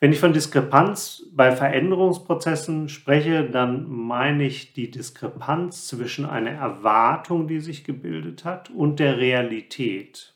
[0.00, 7.48] Wenn ich von Diskrepanz bei Veränderungsprozessen spreche, dann meine ich die Diskrepanz zwischen einer Erwartung,
[7.48, 10.34] die sich gebildet hat, und der Realität.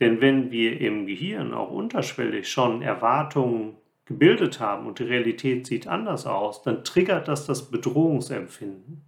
[0.00, 5.86] Denn wenn wir im Gehirn auch unterschwellig schon Erwartungen gebildet haben und die Realität sieht
[5.86, 9.02] anders aus, dann triggert das das Bedrohungsempfinden.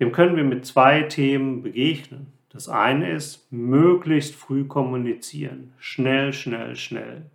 [0.00, 2.32] Dem können wir mit zwei Themen begegnen.
[2.48, 5.74] Das eine ist möglichst früh kommunizieren.
[5.78, 7.30] Schnell, schnell, schnell.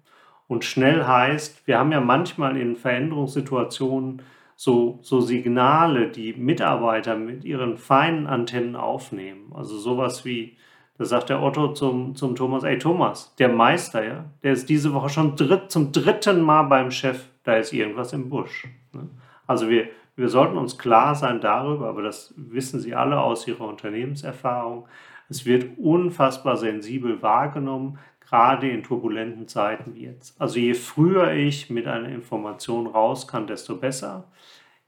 [0.48, 4.22] Und schnell heißt, wir haben ja manchmal in Veränderungssituationen
[4.56, 9.52] so, so Signale, die Mitarbeiter mit ihren feinen Antennen aufnehmen.
[9.54, 10.58] Also sowas wie,
[10.98, 14.94] da sagt der Otto zum, zum Thomas, ey Thomas, der Meister, ja, der ist diese
[14.94, 18.68] Woche schon dritt, zum dritten Mal beim Chef, da ist irgendwas im Busch.
[18.94, 19.08] Ne?
[19.46, 23.68] Also wir, wir sollten uns klar sein darüber, aber das wissen Sie alle aus Ihrer
[23.68, 24.88] Unternehmenserfahrung,
[25.30, 30.40] es wird unfassbar sensibel wahrgenommen, gerade in turbulenten Zeiten wie jetzt.
[30.40, 34.26] Also je früher ich mit einer Information raus kann, desto besser.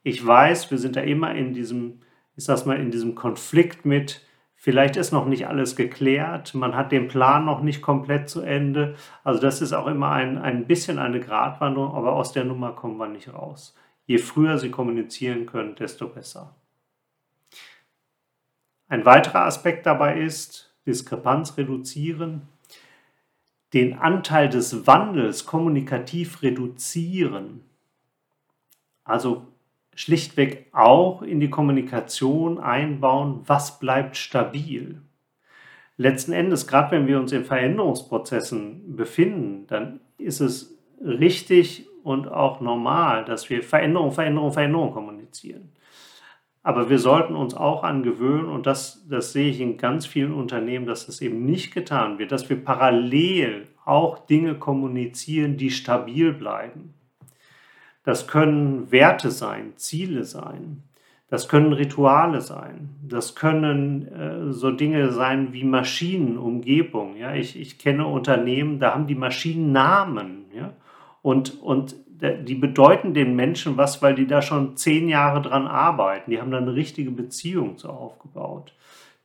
[0.03, 2.01] Ich weiß, wir sind da immer in diesem,
[2.35, 4.25] ich sag's mal, in diesem Konflikt mit,
[4.55, 8.95] vielleicht ist noch nicht alles geklärt, man hat den Plan noch nicht komplett zu Ende.
[9.23, 12.97] Also das ist auch immer ein, ein bisschen eine Gratwanderung, aber aus der Nummer kommen
[12.97, 13.73] wir nicht raus.
[14.05, 16.55] Je früher Sie kommunizieren können, desto besser.
[18.89, 22.41] Ein weiterer Aspekt dabei ist, Diskrepanz reduzieren,
[23.73, 27.61] den Anteil des Wandels kommunikativ reduzieren.
[29.03, 29.47] Also
[29.95, 35.01] schlichtweg auch in die Kommunikation einbauen, was bleibt stabil.
[35.97, 42.61] Letzten Endes, gerade wenn wir uns in Veränderungsprozessen befinden, dann ist es richtig und auch
[42.61, 45.73] normal, dass wir Veränderung, Veränderung, Veränderung kommunizieren.
[46.61, 50.85] Aber wir sollten uns auch angewöhnen, und das, das sehe ich in ganz vielen Unternehmen,
[50.85, 56.93] dass das eben nicht getan wird, dass wir parallel auch Dinge kommunizieren, die stabil bleiben.
[58.03, 60.83] Das können Werte sein, Ziele sein,
[61.29, 67.17] das können Rituale sein, das können äh, so Dinge sein wie Maschinenumgebung.
[67.17, 67.35] Ja?
[67.35, 70.45] Ich, ich kenne Unternehmen, da haben die Maschinen Namen.
[70.55, 70.73] Ja?
[71.21, 76.31] Und, und die bedeuten den Menschen was, weil die da schon zehn Jahre dran arbeiten.
[76.31, 78.73] Die haben da eine richtige Beziehung zu aufgebaut.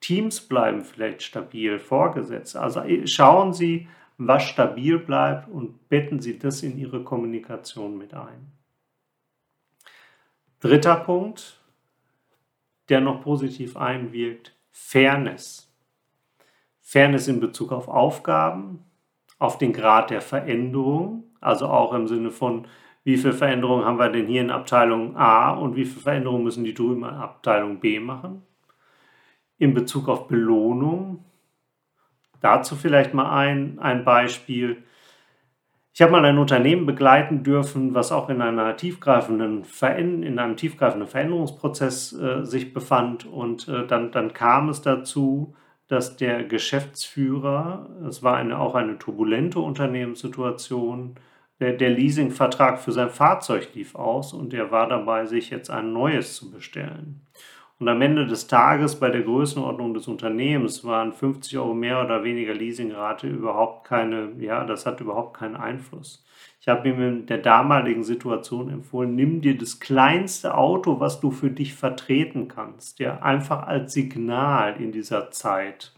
[0.01, 2.61] Teams bleiben vielleicht stabil, Vorgesetzte.
[2.61, 3.89] Also äh, schauen Sie,
[4.19, 8.53] was stabil bleibt und betten Sie das in Ihre Kommunikation mit ein.
[10.61, 11.59] Dritter Punkt,
[12.89, 15.71] der noch positiv einwirkt, Fairness.
[16.81, 18.85] Fairness in Bezug auf Aufgaben,
[19.39, 22.67] auf den Grad der Veränderung, also auch im Sinne von,
[23.05, 26.65] wie viele Veränderungen haben wir denn hier in Abteilung A und wie viele Veränderungen müssen
[26.65, 28.43] die drüben in Abteilung B machen.
[29.59, 31.25] In Bezug auf Belohnung,
[32.41, 34.83] dazu vielleicht mal ein, ein Beispiel.
[35.93, 41.07] Ich habe mal ein Unternehmen begleiten dürfen, was auch in, einer tiefgreifenden in einem tiefgreifenden
[41.07, 43.27] Veränderungsprozess äh, sich befand.
[43.27, 45.55] Und äh, dann, dann kam es dazu,
[45.87, 51.17] dass der Geschäftsführer, es war eine, auch eine turbulente Unternehmenssituation,
[51.61, 56.37] der, Leasingvertrag für sein Fahrzeug lief aus und er war dabei, sich jetzt ein neues
[56.37, 57.21] zu bestellen.
[57.79, 62.23] Und am Ende des Tages bei der Größenordnung des Unternehmens waren 50 Euro mehr oder
[62.23, 66.25] weniger Leasingrate überhaupt keine, ja, das hat überhaupt keinen Einfluss.
[66.61, 71.31] Ich habe ihm in der damaligen Situation empfohlen, nimm dir das kleinste Auto, was du
[71.31, 75.93] für dich vertreten kannst, ja, einfach als Signal in dieser Zeit.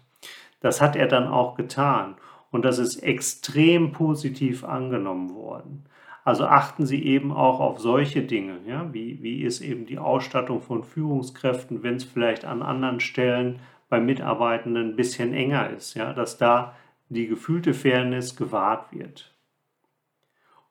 [0.61, 2.17] Das hat er dann auch getan.
[2.51, 5.85] Und das ist extrem positiv angenommen worden.
[6.25, 8.93] Also achten Sie eben auch auf solche Dinge, ja?
[8.93, 14.01] wie, wie ist eben die Ausstattung von Führungskräften, wenn es vielleicht an anderen Stellen bei
[14.01, 16.13] Mitarbeitenden ein bisschen enger ist, ja?
[16.13, 16.75] dass da
[17.11, 19.33] die gefühlte Fairness gewahrt wird.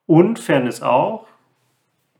[0.06, 1.28] Und Fairness auch,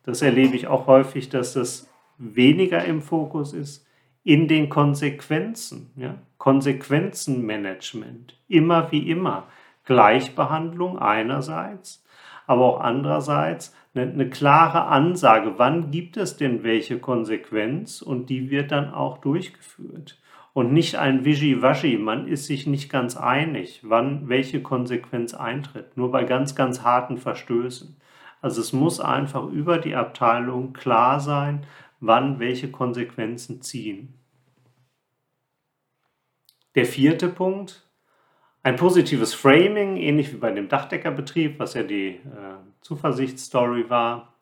[0.04, 3.85] das erlebe ich auch häufig, dass das weniger im Fokus ist,
[4.26, 5.92] in den Konsequenzen.
[5.96, 6.16] Ja?
[6.38, 9.48] Konsequenzenmanagement, immer wie immer.
[9.86, 12.04] Gleichbehandlung einerseits,
[12.48, 18.72] aber auch andererseits eine, klare Ansage, wann gibt es denn welche Konsequenz und die wird
[18.72, 20.20] dann auch durchgeführt.
[20.54, 26.12] Und nicht ein Wischiwaschi, man ist sich nicht ganz einig, wann welche Konsequenz eintritt, nur
[26.12, 27.96] bei ganz, ganz harten Verstößen.
[28.42, 31.66] Also es muss einfach über die Abteilung klar sein,
[32.06, 34.14] wann welche Konsequenzen ziehen.
[36.76, 37.88] Der vierte Punkt,
[38.64, 42.20] ein positives Framing, ähnlich wie bei dem Dachdeckerbetrieb, was ja die äh,
[42.82, 44.34] Zuversichtsstory war.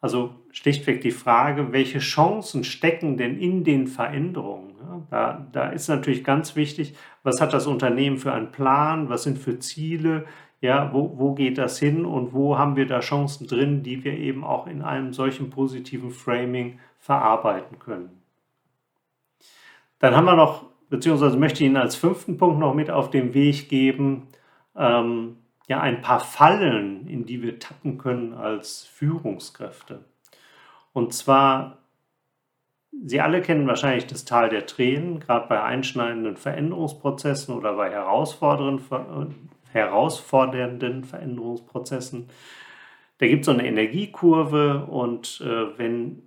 [0.00, 4.74] Also schlichtweg die Frage, welche Chancen stecken denn in den Veränderungen?
[4.80, 9.22] Ja, da, da ist natürlich ganz wichtig, was hat das Unternehmen für einen Plan, was
[9.22, 10.26] sind für Ziele,
[10.60, 14.14] ja, wo, wo geht das hin und wo haben wir da Chancen drin, die wir
[14.14, 18.22] eben auch in einem solchen positiven Framing verarbeiten können.
[19.98, 23.34] Dann haben wir noch beziehungsweise möchte ich Ihnen als fünften Punkt noch mit auf den
[23.34, 24.28] Weg geben,
[24.76, 25.36] ähm,
[25.68, 30.04] ja, ein paar Fallen, in die wir tappen können als Führungskräfte.
[30.92, 31.78] Und zwar,
[33.04, 39.50] Sie alle kennen wahrscheinlich das Tal der Tränen, gerade bei einschneidenden Veränderungsprozessen oder bei herausfordernden,
[39.76, 42.28] herausfordernden Veränderungsprozessen.
[43.18, 46.22] Da gibt es so eine Energiekurve und äh, wenn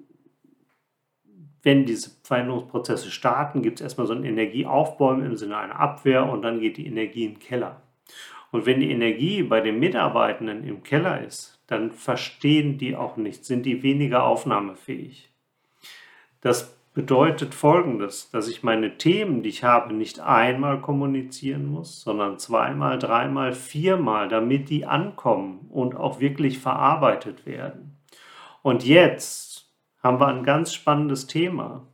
[1.61, 6.41] wenn diese Veränderungsprozesse starten, gibt es erstmal so einen Energieaufbau im Sinne einer Abwehr und
[6.41, 7.81] dann geht die Energie in den Keller.
[8.51, 13.47] Und wenn die Energie bei den Mitarbeitenden im Keller ist, dann verstehen die auch nichts,
[13.47, 15.29] sind die weniger aufnahmefähig.
[16.41, 22.39] Das bedeutet Folgendes, dass ich meine Themen, die ich habe, nicht einmal kommunizieren muss, sondern
[22.39, 27.97] zweimal, dreimal, viermal, damit die ankommen und auch wirklich verarbeitet werden.
[28.63, 29.69] Und jetzt
[30.01, 31.85] haben wir ein ganz spannendes Thema.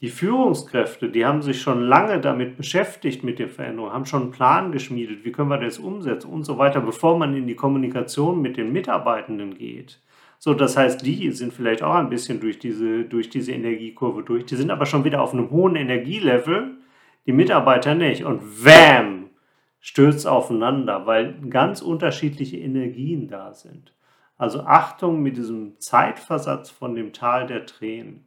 [0.00, 4.30] Die Führungskräfte, die haben sich schon lange damit beschäftigt mit der Veränderung, haben schon einen
[4.30, 8.40] Plan geschmiedet, wie können wir das umsetzen und so weiter, bevor man in die Kommunikation
[8.40, 10.00] mit den Mitarbeitenden geht.
[10.38, 14.46] So, das heißt, die sind vielleicht auch ein bisschen durch diese, durch diese Energiekurve durch.
[14.46, 16.76] Die sind aber schon wieder auf einem hohen Energielevel,
[17.26, 18.24] die Mitarbeiter nicht.
[18.24, 19.30] Und wham,
[19.80, 23.92] stürzt aufeinander, weil ganz unterschiedliche Energien da sind.
[24.36, 28.24] Also Achtung mit diesem Zeitversatz von dem Tal der Tränen.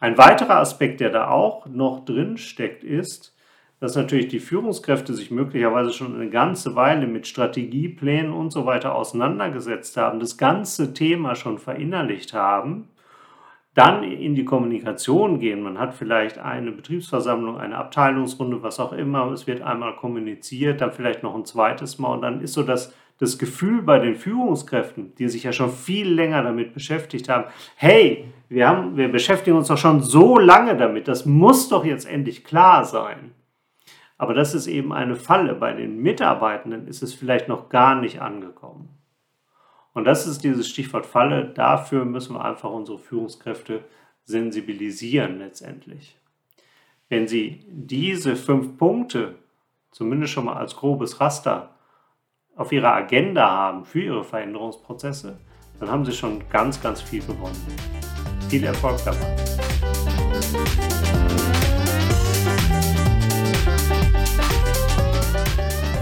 [0.00, 3.36] Ein weiterer Aspekt, der da auch noch drin steckt, ist,
[3.80, 8.94] dass natürlich die Führungskräfte sich möglicherweise schon eine ganze Weile mit Strategieplänen und so weiter
[8.94, 12.90] auseinandergesetzt haben, das ganze Thema schon verinnerlicht haben,
[13.74, 15.62] dann in die Kommunikation gehen.
[15.62, 20.92] Man hat vielleicht eine Betriebsversammlung, eine Abteilungsrunde, was auch immer, es wird einmal kommuniziert, dann
[20.92, 25.14] vielleicht noch ein zweites Mal und dann ist so das, das Gefühl bei den Führungskräften,
[25.14, 27.44] die sich ja schon viel länger damit beschäftigt haben,
[27.76, 32.06] hey, wir, haben, wir beschäftigen uns doch schon so lange damit, das muss doch jetzt
[32.06, 33.32] endlich klar sein.
[34.20, 35.54] Aber das ist eben eine Falle.
[35.54, 38.90] Bei den Mitarbeitenden ist es vielleicht noch gar nicht angekommen.
[39.94, 41.46] Und das ist dieses Stichwort Falle.
[41.46, 43.82] Dafür müssen wir einfach unsere Führungskräfte
[44.24, 46.18] sensibilisieren letztendlich.
[47.08, 49.36] Wenn Sie diese fünf Punkte
[49.90, 51.70] zumindest schon mal als grobes Raster
[52.56, 55.38] auf Ihrer Agenda haben für Ihre Veränderungsprozesse,
[55.78, 57.56] dann haben Sie schon ganz, ganz viel gewonnen.
[58.50, 59.34] Viel Erfolg dabei.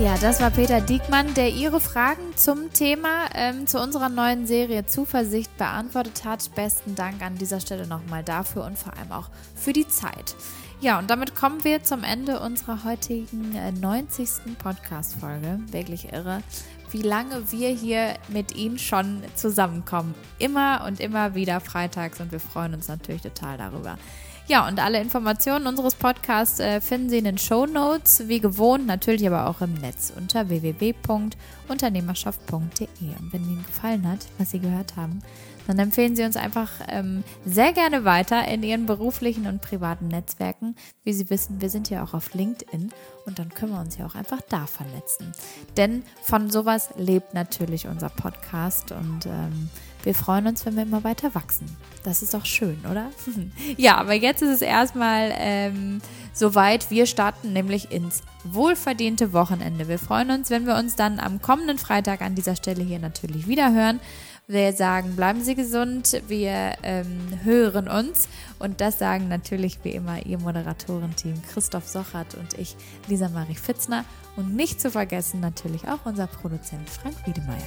[0.01, 4.87] Ja, das war Peter Diekmann, der Ihre Fragen zum Thema, ähm, zu unserer neuen Serie
[4.87, 6.55] Zuversicht beantwortet hat.
[6.55, 10.37] Besten Dank an dieser Stelle nochmal dafür und vor allem auch für die Zeit.
[10.81, 14.57] Ja, und damit kommen wir zum Ende unserer heutigen äh, 90.
[14.63, 15.59] Podcast-Folge.
[15.73, 16.43] Wirklich irre
[16.91, 20.15] wie lange wir hier mit Ihnen schon zusammenkommen.
[20.39, 23.99] Immer und immer wieder freitags und wir freuen uns natürlich total darüber.
[24.49, 28.87] Ja, und alle Informationen unseres Podcasts äh, finden Sie in den Show Notes, wie gewohnt,
[28.87, 32.89] natürlich aber auch im Netz unter www.unternehmerschaft.de.
[33.21, 35.21] Und wenn Ihnen gefallen hat, was Sie gehört haben,
[35.67, 40.77] dann empfehlen Sie uns einfach ähm, sehr gerne weiter in Ihren beruflichen und privaten Netzwerken.
[41.05, 42.91] Wie Sie wissen, wir sind ja auch auf LinkedIn
[43.27, 45.31] und dann können wir uns ja auch einfach da vernetzen.
[45.77, 49.69] Denn von sowas lebt natürlich unser Podcast und ähm,
[50.05, 51.67] wir freuen uns, wenn wir immer weiter wachsen.
[52.05, 53.11] Das ist doch schön, oder?
[53.77, 56.01] ja, aber jetzt ist es erstmal ähm,
[56.33, 56.91] soweit.
[56.91, 59.89] Wir starten nämlich ins wohlverdiente Wochenende.
[59.89, 63.47] Wir freuen uns, wenn wir uns dann am kommenden Freitag an dieser Stelle hier natürlich
[63.47, 64.01] wieder hören.
[64.51, 68.29] Wir sagen, bleiben Sie gesund, wir ähm, hören uns.
[68.59, 72.75] Und das sagen natürlich wie immer Ihr Moderatorenteam Christoph Sochert und ich,
[73.09, 74.07] Lisa Marie Fitzner.
[74.37, 77.59] Und nicht zu vergessen natürlich auch unser Produzent Frank Wiedemeyer.